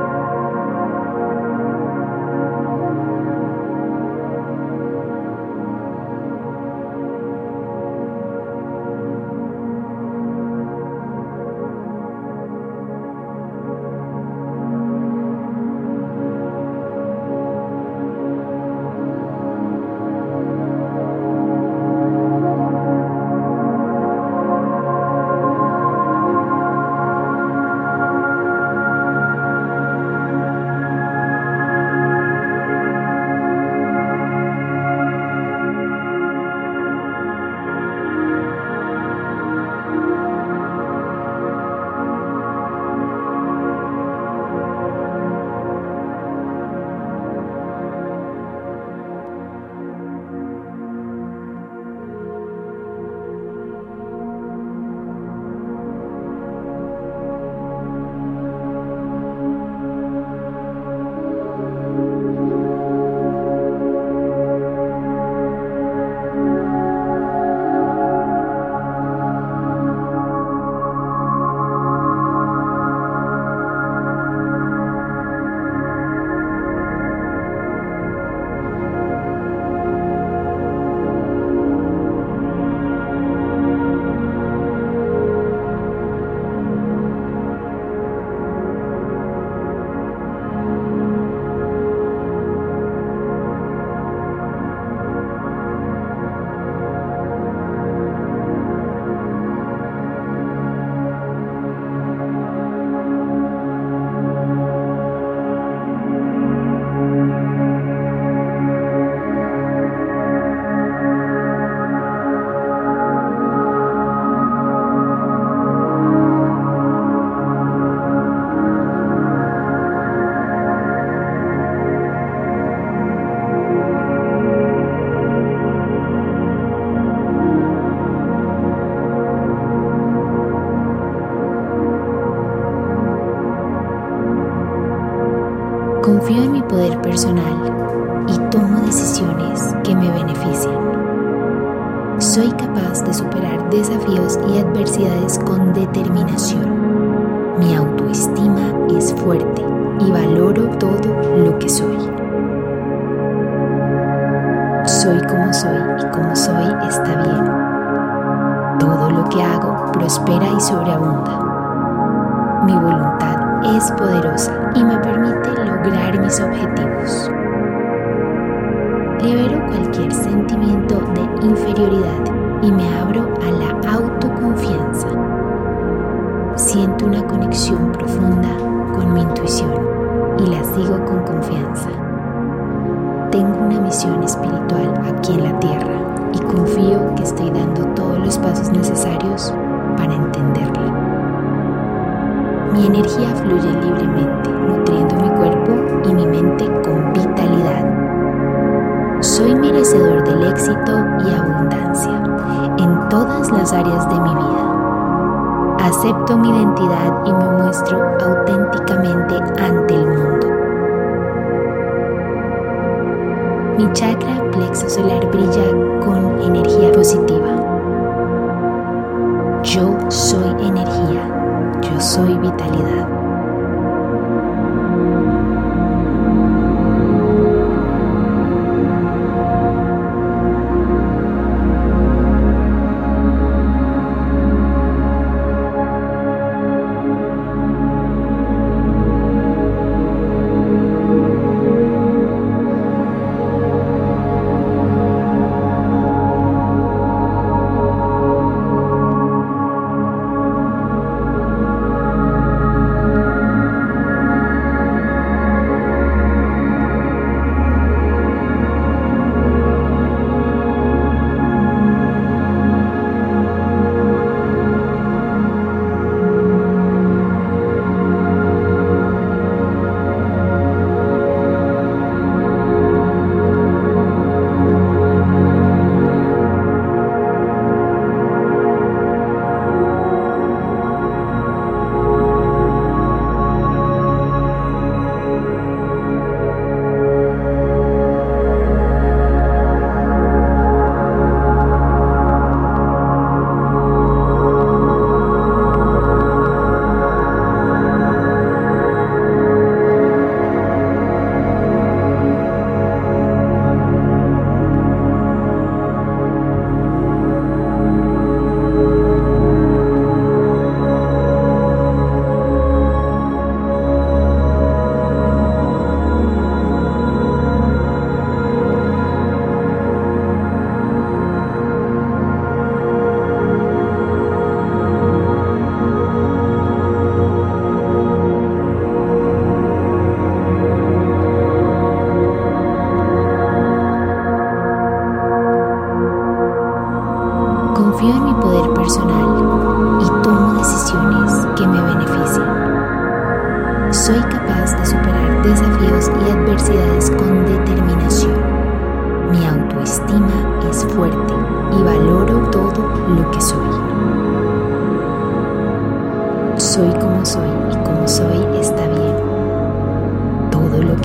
Yo 219.64 219.96
soy 220.10 220.50
energía, 220.66 221.80
yo 221.84 222.02
soy 222.02 222.36
vitalidad. 222.40 223.31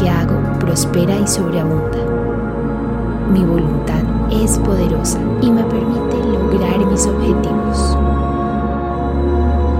Hago 0.08 0.36
prospera 0.58 1.16
y 1.16 1.26
sobreabunda. 1.26 1.98
Mi 3.32 3.44
voluntad 3.44 4.02
es 4.30 4.58
poderosa 4.58 5.18
y 5.40 5.50
me 5.50 5.62
permite 5.64 6.16
lograr 6.24 6.78
mis 6.86 7.06
objetivos. 7.06 7.98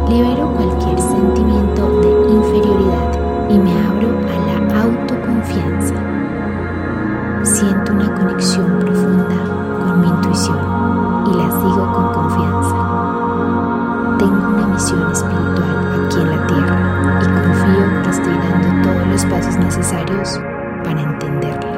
Libero 0.09 0.49
cualquier 0.55 1.01
sentimiento 1.01 1.83
de 2.01 2.33
inferioridad 2.33 3.51
y 3.51 3.59
me 3.59 3.72
abro 3.87 4.09
a 4.29 4.37
la 4.47 4.83
autoconfianza. 4.83 5.95
Siento 7.43 7.93
una 7.93 8.14
conexión 8.14 8.79
profunda 8.81 9.37
con 9.81 10.01
mi 10.01 10.09
intuición 10.09 10.59
y 11.27 11.37
la 11.37 11.51
sigo 11.51 11.93
con 11.93 12.12
confianza. 12.12 12.77
Tengo 14.18 14.49
una 14.49 14.66
misión 14.68 15.11
espiritual 15.12 16.07
aquí 16.07 16.20
en 16.20 16.31
la 16.31 16.47
tierra 16.47 16.77
y 17.22 17.27
confío 17.27 17.95
estoy 18.17 18.33
dando 18.33 18.83
todos 18.83 19.07
los 19.09 19.25
pasos 19.27 19.57
necesarios 19.59 20.41
para 20.85 21.03
entenderla. 21.03 21.77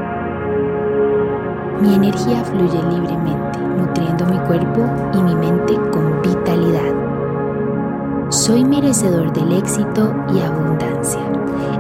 Mi 1.81 1.95
energía 1.95 2.45
fluye 2.45 2.81
libremente, 2.91 3.59
nutriendo 3.77 4.25
mi 4.27 4.39
cuerpo 4.47 4.85
y 5.15 5.23
mi 5.23 5.35
mente 5.35 5.75
con 5.91 6.23
vitalidad. 6.23 6.95
Soy 8.29 8.65
merecedor 8.65 9.33
del 9.33 9.53
éxito 9.53 10.15
y 10.33 10.41
abundancia 10.41 11.21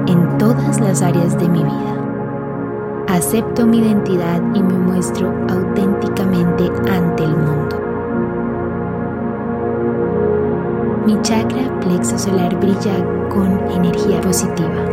en 0.07 0.39
todas 0.39 0.81
las 0.81 1.03
áreas 1.03 1.39
de 1.39 1.49
mi 1.49 1.63
vida. 1.63 3.05
Acepto 3.09 3.67
mi 3.67 3.79
identidad 3.79 4.41
y 4.55 4.63
me 4.63 4.75
muestro 4.75 5.33
auténticamente 5.49 6.71
ante 6.91 7.25
el 7.25 7.37
mundo. 7.37 7.77
Mi 11.07 11.21
chakra 11.23 11.81
plexo 11.81 12.19
solar 12.19 12.59
brilla 12.61 13.18
con 13.29 13.70
energía 13.70 14.20
positiva. 14.20 14.85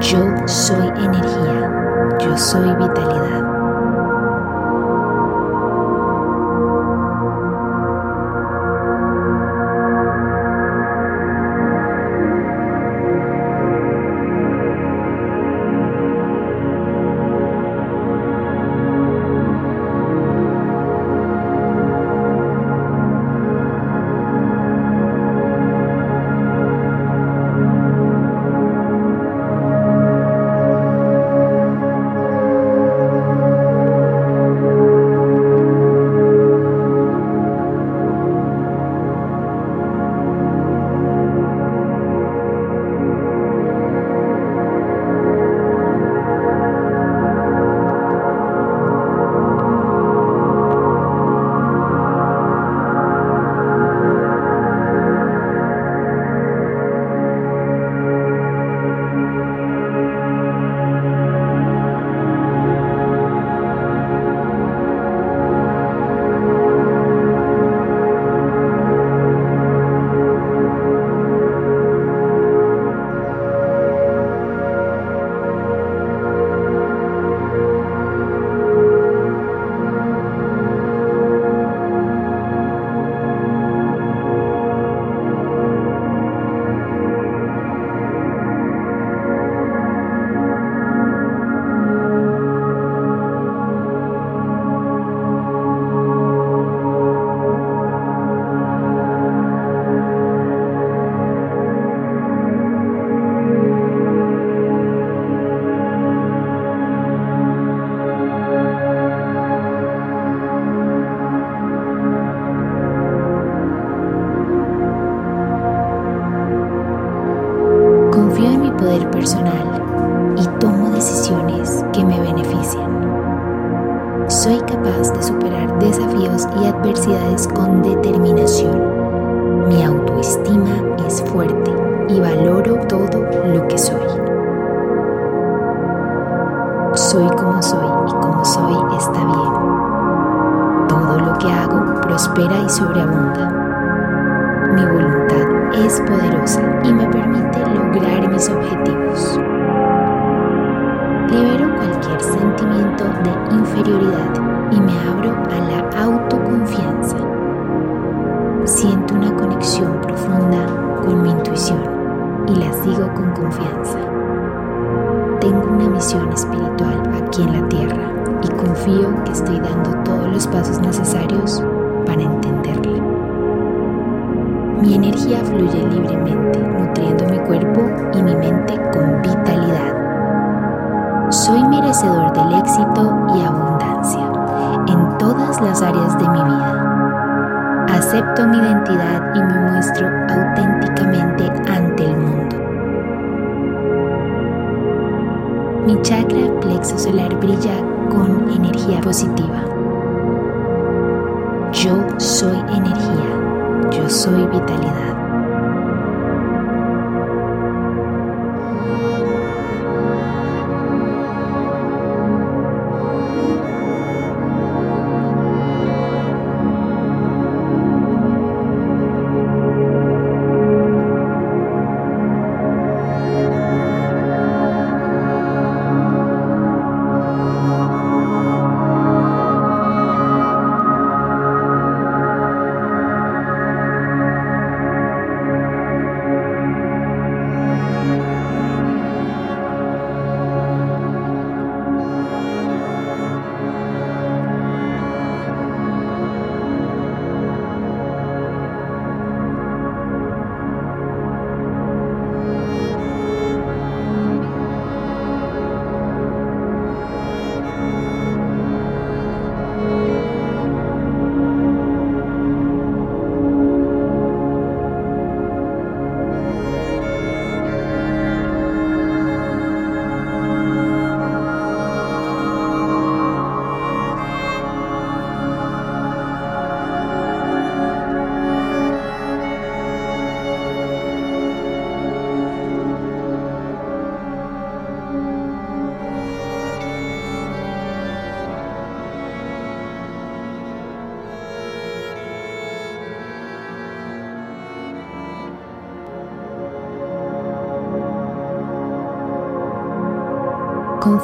Yo 0.00 0.46
soy 0.46 0.88
energía 0.88 1.76
yo 2.20 2.36
soy 2.36 2.74
vitalidad. 2.76 3.45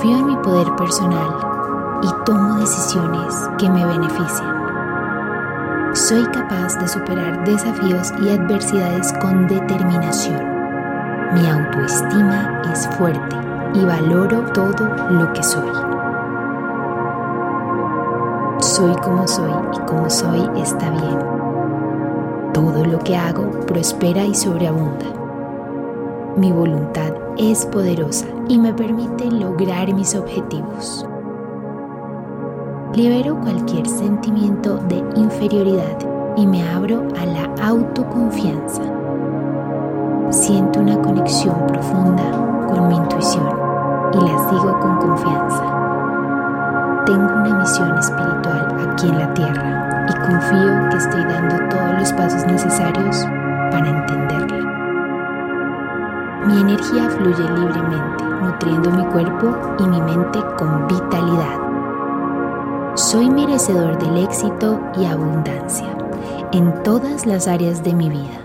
Confío 0.03 0.19
en 0.19 0.27
mi 0.27 0.37
poder 0.39 0.75
personal 0.75 2.01
y 2.03 2.25
tomo 2.25 2.57
decisiones 2.57 3.49
que 3.57 3.71
me 3.71 3.87
benefician. 3.87 4.53
Soy 5.95 6.25
capaz 6.25 6.77
de 6.81 6.89
superar 6.89 7.45
desafíos 7.45 8.13
y 8.21 8.31
adversidades 8.31 9.13
con 9.21 9.47
determinación. 9.47 10.43
Mi 11.35 11.49
autoestima 11.49 12.63
es 12.73 12.89
fuerte 12.97 13.37
y 13.75 13.85
valoro 13.85 14.43
todo 14.53 14.89
lo 15.11 15.33
que 15.35 15.43
soy. 15.45 15.71
Soy 18.59 18.97
como 19.05 19.29
soy 19.29 19.53
y 19.73 19.79
como 19.87 20.11
soy 20.11 20.51
está 20.57 20.91
bien. 20.91 21.19
Todo 22.53 22.85
lo 22.85 22.99
que 22.99 23.17
hago 23.17 23.49
prospera 23.67 24.25
y 24.25 24.35
sobreabunda. 24.35 25.07
Mi 26.37 26.51
voluntad 26.51 27.13
es 27.37 27.65
poderosa 27.67 28.27
y 28.53 28.59
me 28.59 28.75
permite 28.75 29.31
lograr 29.31 29.95
mis 29.95 30.15
objetivos. 30.15 31.07
Libero 32.95 33.41
cualquier 33.41 33.89
sentimiento 33.89 34.77
de 34.89 35.03
inferioridad 35.17 35.99
y 36.37 36.47
me 36.47 36.63
abro 36.69 37.09
a 37.19 37.25
la 37.25 37.67
autoconfianza. 37.67 38.83
Siento 40.29 40.81
una 40.81 41.01
conexión 41.01 41.67
profunda 41.67 42.25
con 42.69 42.89
mi 42.89 42.97
intuición 42.97 43.49
y 44.13 44.17
la 44.19 44.39
sigo 44.51 44.79
con 44.81 44.99
confianza. 44.99 45.65
Tengo 47.07 47.25
una 47.25 47.59
misión 47.59 47.97
espiritual 47.97 48.91
aquí 48.91 49.09
en 49.09 49.19
la 49.19 49.33
tierra 49.33 50.07
y 50.11 50.13
confío 50.27 50.91
que 50.91 50.97
estoy 50.99 51.25
dando 51.25 51.57
todos 51.71 52.01
los 52.01 52.13
pasos 52.13 52.47
necesarios 52.47 53.25
para 53.71 53.89
entenderla. 53.89 54.63
Mi 56.47 56.61
energía 56.61 57.09
fluye 57.09 57.49
libremente, 57.51 58.22
nutriendo 58.43 58.91
mi 58.91 59.05
cuerpo 59.07 59.55
y 59.79 59.83
mi 59.85 60.01
mente 60.01 60.39
con 60.59 60.87
vitalidad. 60.89 61.61
Soy 62.95 63.31
merecedor 63.31 63.99
del 63.99 64.25
éxito 64.25 64.81
y 64.99 65.05
abundancia 65.07 65.89
en 66.53 66.83
todas 66.83 67.25
las 67.25 67.49
áreas 67.49 67.83
de 67.83 67.95
mi 67.95 68.11
vida. 68.11 68.43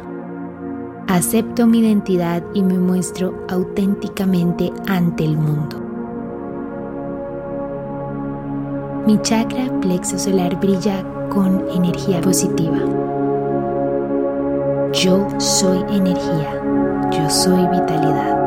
Acepto 1.08 1.68
mi 1.68 1.80
identidad 1.80 2.44
y 2.54 2.64
me 2.64 2.78
muestro 2.78 3.34
auténticamente 3.50 4.72
ante 4.88 5.26
el 5.26 5.38
mundo. 5.38 5.78
Mi 9.06 9.22
chakra 9.22 9.70
plexo 9.82 10.20
solar 10.20 10.60
brilla 10.60 11.04
con 11.30 11.64
energía 11.70 12.20
positiva. 12.22 12.78
Yo 14.94 15.28
soy 15.38 15.80
energía. 15.90 16.62
Yo 17.12 17.30
soy 17.30 17.68
vitalidad. 17.68 18.47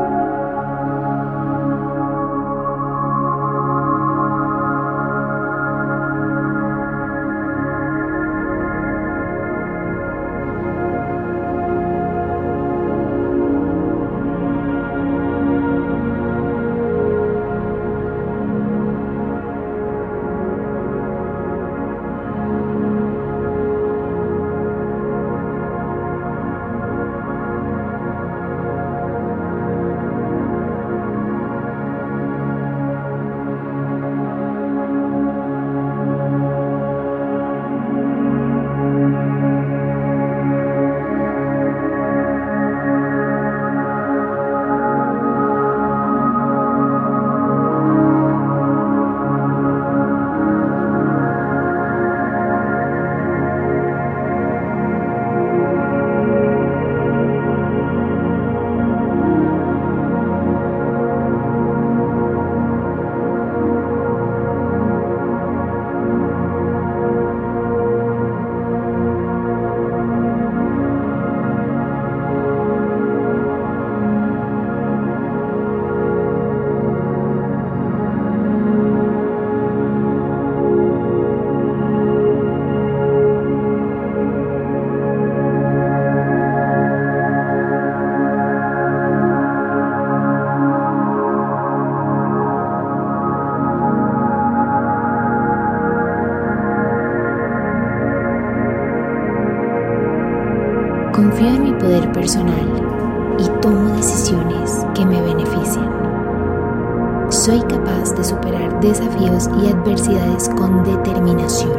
Capaz 107.71 108.13
de 108.15 108.23
superar 108.23 108.79
desafíos 108.81 109.49
y 109.61 109.67
adversidades 109.67 110.49
con 110.49 110.83
determinación. 110.83 111.71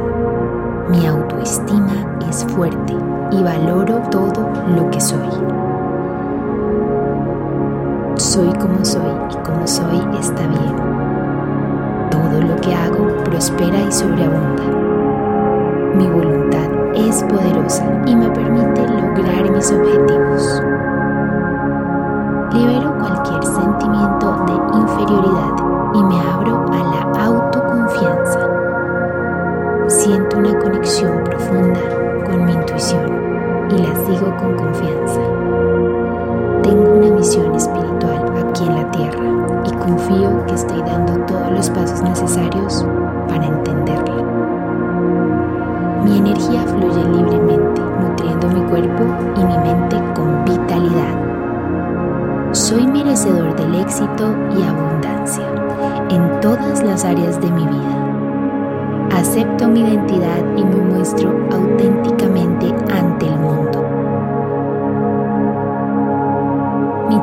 Mi 0.88 1.06
autoestima 1.06 2.18
es 2.28 2.44
fuerte 2.44 2.96
y 3.30 3.42
valoro 3.42 3.98
todo 4.10 4.48
lo 4.74 4.90
que 4.90 5.00
soy. 5.00 5.28
Soy 8.16 8.52
como 8.54 8.84
soy 8.84 9.12
y 9.30 9.36
como 9.44 9.66
soy 9.66 10.00
está 10.18 10.46
bien. 10.46 10.76
Todo 12.10 12.40
lo 12.40 12.56
que 12.60 12.74
hago 12.74 13.24
prospera 13.24 13.78
y 13.86 13.92
sobreabunda. 13.92 14.62
Mi 15.94 16.06
voluntad 16.06 16.70
es 16.94 17.22
poderosa 17.24 17.84
y 18.06 18.16
me 18.16 18.30
permite 18.30 18.80
lograr 18.88 19.50
mis 19.50 19.70
objetivos. 19.70 20.62
Libero 22.54 22.98
cualquier 22.98 23.41
sigo 34.12 34.36
con 34.36 34.54
confianza. 34.56 35.20
Tengo 36.62 36.98
una 36.98 37.10
misión 37.16 37.54
espiritual 37.54 38.30
aquí 38.36 38.64
en 38.64 38.74
la 38.74 38.90
tierra 38.90 39.24
y 39.64 39.70
confío 39.76 40.44
que 40.46 40.54
estoy 40.54 40.82
dando 40.82 41.14
todos 41.26 41.50
los 41.50 41.70
pasos 41.70 42.02
necesarios 42.02 42.86
para 43.28 43.46
entenderla. 43.46 44.22
Mi 46.04 46.18
energía 46.18 46.62
fluye 46.62 47.04
libremente, 47.04 47.80
nutriendo 48.00 48.48
mi 48.48 48.60
cuerpo 48.68 49.04
y 49.36 49.44
mi 49.44 49.58
mente 49.58 49.96
con 50.14 50.44
vitalidad. 50.44 51.14
Soy 52.52 52.86
merecedor 52.86 53.56
del 53.56 53.74
éxito 53.76 54.34
y 54.58 54.62
abundancia 54.62 55.46
en 56.10 56.40
todas 56.40 56.82
las 56.82 57.04
áreas 57.04 57.40
de 57.40 57.50
mi 57.50 57.66
vida. 57.66 57.98
Acepto 59.16 59.68
mi 59.68 59.80
identidad 59.80 60.42
y 60.56 60.64
me 60.64 60.76
muestro 60.76 61.31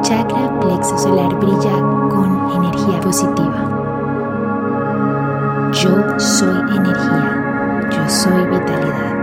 chakra 0.10 0.49
plexo 0.60 0.97
solar 0.97 1.36
brilla 1.36 1.78
con 2.10 2.51
energía 2.55 2.99
positiva. 2.99 3.62
Yo 5.72 6.20
soy 6.20 6.60
energía 6.76 7.39
yo 7.91 8.10
soy 8.10 8.45
vitalidad. 8.47 9.18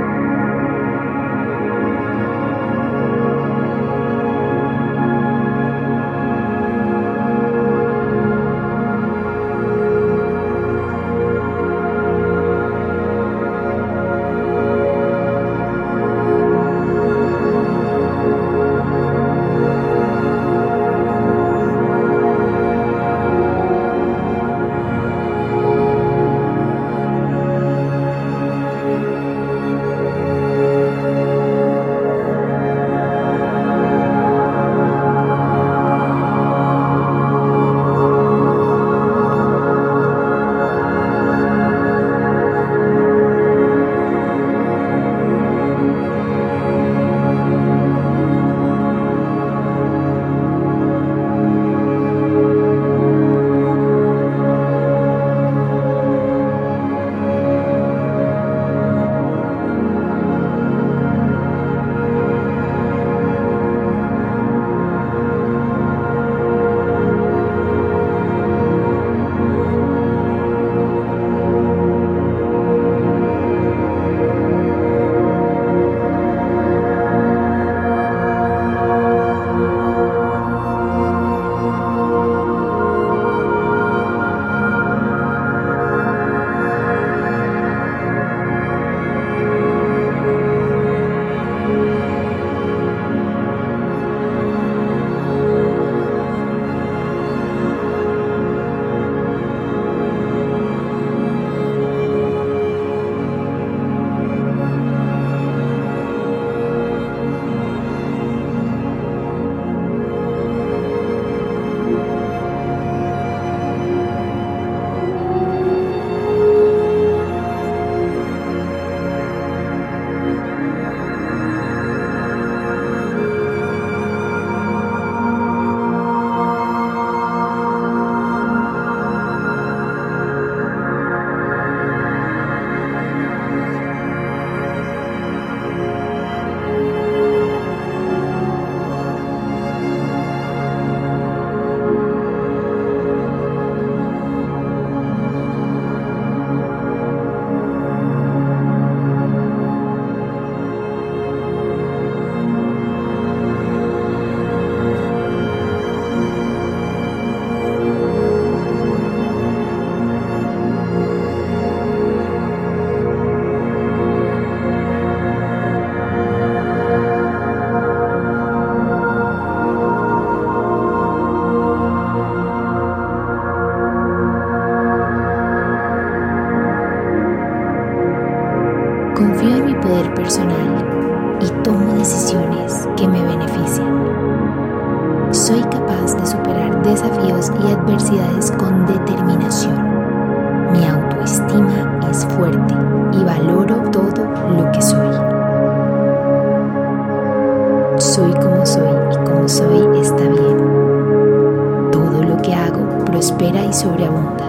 Soy 198.66 198.82
y 198.82 199.16
como 199.24 199.48
soy 199.48 200.00
está 200.00 200.24
bien. 200.24 201.90
Todo 201.92 202.20
lo 202.20 202.36
que 202.42 202.52
hago 202.52 203.04
prospera 203.04 203.64
y 203.64 203.72
sobreabunda. 203.72 204.44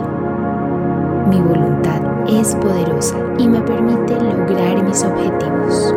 Mi 1.30 1.40
voluntad 1.40 2.02
es 2.28 2.56
poderosa 2.56 3.16
y 3.38 3.48
me 3.48 3.62
permite 3.62 4.16
lograr 4.16 4.84
mis 4.84 5.04
objetivos. 5.04 5.94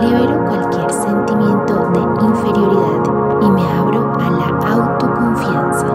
Libero 0.00 0.42
cualquier 0.46 0.90
sentimiento 0.90 1.90
de 1.92 2.00
inferioridad 2.24 3.02
y 3.42 3.50
me 3.50 3.70
abro 3.78 4.10
a 4.18 4.30
la 4.30 4.48
autoconfianza. 4.72 5.86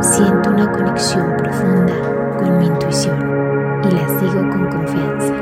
Siento 0.00 0.50
una 0.50 0.72
conexión 0.72 1.36
profunda 1.36 1.94
con 2.36 2.58
mi 2.58 2.66
intuición 2.66 3.16
y 3.84 3.90
la 3.92 4.08
sigo 4.18 4.40
con 4.50 4.68
confianza. 4.70 5.37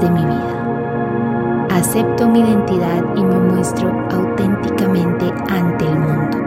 De 0.00 0.10
mi 0.10 0.24
vida. 0.24 1.66
Acepto 1.70 2.28
mi 2.28 2.40
identidad 2.40 3.02
y 3.16 3.24
me 3.24 3.38
muestro 3.38 3.90
auténticamente 4.10 5.32
ante 5.48 5.84
el 5.86 5.98
mundo. 5.98 6.38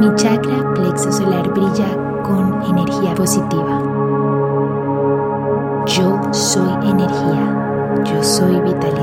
Mi 0.00 0.14
chakra 0.14 0.74
plexo 0.74 1.10
solar 1.12 1.48
brilla 1.50 1.88
con 2.22 2.62
energía 2.70 3.14
positiva. 3.14 3.80
Yo 5.86 6.20
soy 6.32 6.88
energía 6.88 7.66
yo 8.04 8.22
soy 8.22 8.60
vitalidad. 8.60 8.95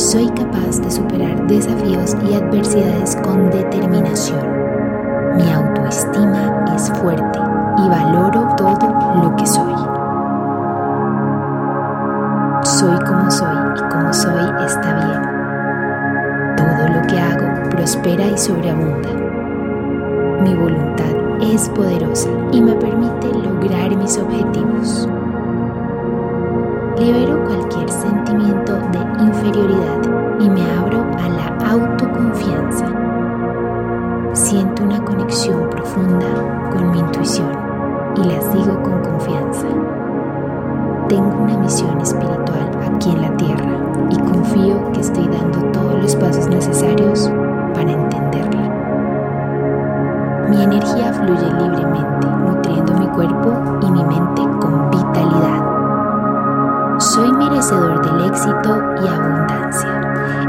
Soy 0.00 0.30
capaz 0.30 0.80
de 0.80 0.90
superar 0.90 1.46
desafíos 1.46 2.16
y 2.26 2.32
adversidades 2.32 3.16
con 3.16 3.50
determinación. 3.50 4.40
Mi 5.36 5.52
autoestima 5.52 6.64
es 6.74 6.90
fuerte 6.92 7.38
y 7.76 7.86
valoro 7.86 8.48
todo 8.56 8.88
lo 9.22 9.36
que 9.36 9.46
soy. 9.46 9.74
Soy 12.62 12.98
como 13.06 13.30
soy 13.30 13.54
y 13.76 13.92
como 13.92 14.10
soy 14.14 14.42
está 14.64 14.94
bien. 15.04 16.56
Todo 16.56 16.88
lo 16.88 17.06
que 17.06 17.20
hago 17.20 17.68
prospera 17.68 18.24
y 18.24 18.38
sobreabunda. 18.38 19.10
Mi 20.40 20.54
voluntad 20.54 21.14
es 21.42 21.68
poderosa 21.68 22.30
y 22.52 22.62
me 22.62 22.72
permite 22.72 23.28
lograr 23.34 23.94
mis 23.94 24.16
objetivos. 24.16 25.06
Libero 27.00 27.42
cualquier 27.46 27.88
sentimiento 27.88 28.74
de 28.92 28.98
inferioridad 29.24 30.02
y 30.38 30.50
me 30.50 30.60
abro 30.70 31.06
a 31.18 31.28
la 31.30 31.70
autoconfianza. 31.70 32.84
Siento 34.34 34.84
una 34.84 35.02
conexión 35.02 35.70
profunda 35.70 36.26
con 36.70 36.90
mi 36.90 36.98
intuición 36.98 37.50
y 38.16 38.24
la 38.24 38.38
sigo 38.42 38.82
con 38.82 39.00
confianza. 39.00 39.66
Tengo 41.08 41.38
una 41.38 41.56
misión 41.56 41.98
espiritual 42.02 42.70
aquí 42.94 43.08
en 43.08 43.22
la 43.22 43.34
tierra 43.38 43.78
y 44.10 44.18
confío 44.18 44.92
que 44.92 45.00
estoy 45.00 45.26
dando 45.26 45.58
todos 45.72 46.02
los 46.02 46.14
pasos 46.16 46.48
necesarios 46.48 47.32
para 47.72 47.92
entenderla. 47.92 48.68
Mi 50.50 50.62
energía 50.64 51.14
fluye 51.14 51.50
libremente, 51.58 52.26
Soy 57.00 57.32
merecedor 57.32 58.00
del 58.04 58.26
éxito 58.28 58.82
y 59.02 59.08
abundancia 59.08 60.00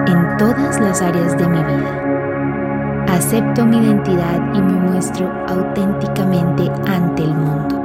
en 0.05 0.37
todas 0.37 0.79
las 0.79 1.01
áreas 1.01 1.37
de 1.37 1.47
mi 1.47 1.63
vida. 1.63 3.05
Acepto 3.07 3.65
mi 3.65 3.77
identidad 3.77 4.53
y 4.53 4.61
me 4.61 4.73
muestro 4.73 5.31
auténticamente 5.47 6.69
ante 6.87 7.23
el 7.23 7.33
mundo. 7.33 7.75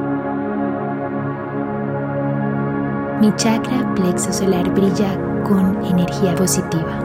Mi 3.20 3.34
chakra 3.36 3.94
plexo 3.94 4.32
solar 4.32 4.68
brilla 4.74 5.16
con 5.44 5.84
energía 5.84 6.34
positiva. 6.34 6.98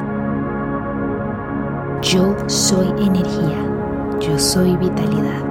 Yo 2.01 2.35
soy 2.47 2.89
energía 2.97 3.71
yo 4.21 4.37
soy 4.37 4.77
vitalidad. 4.77 5.50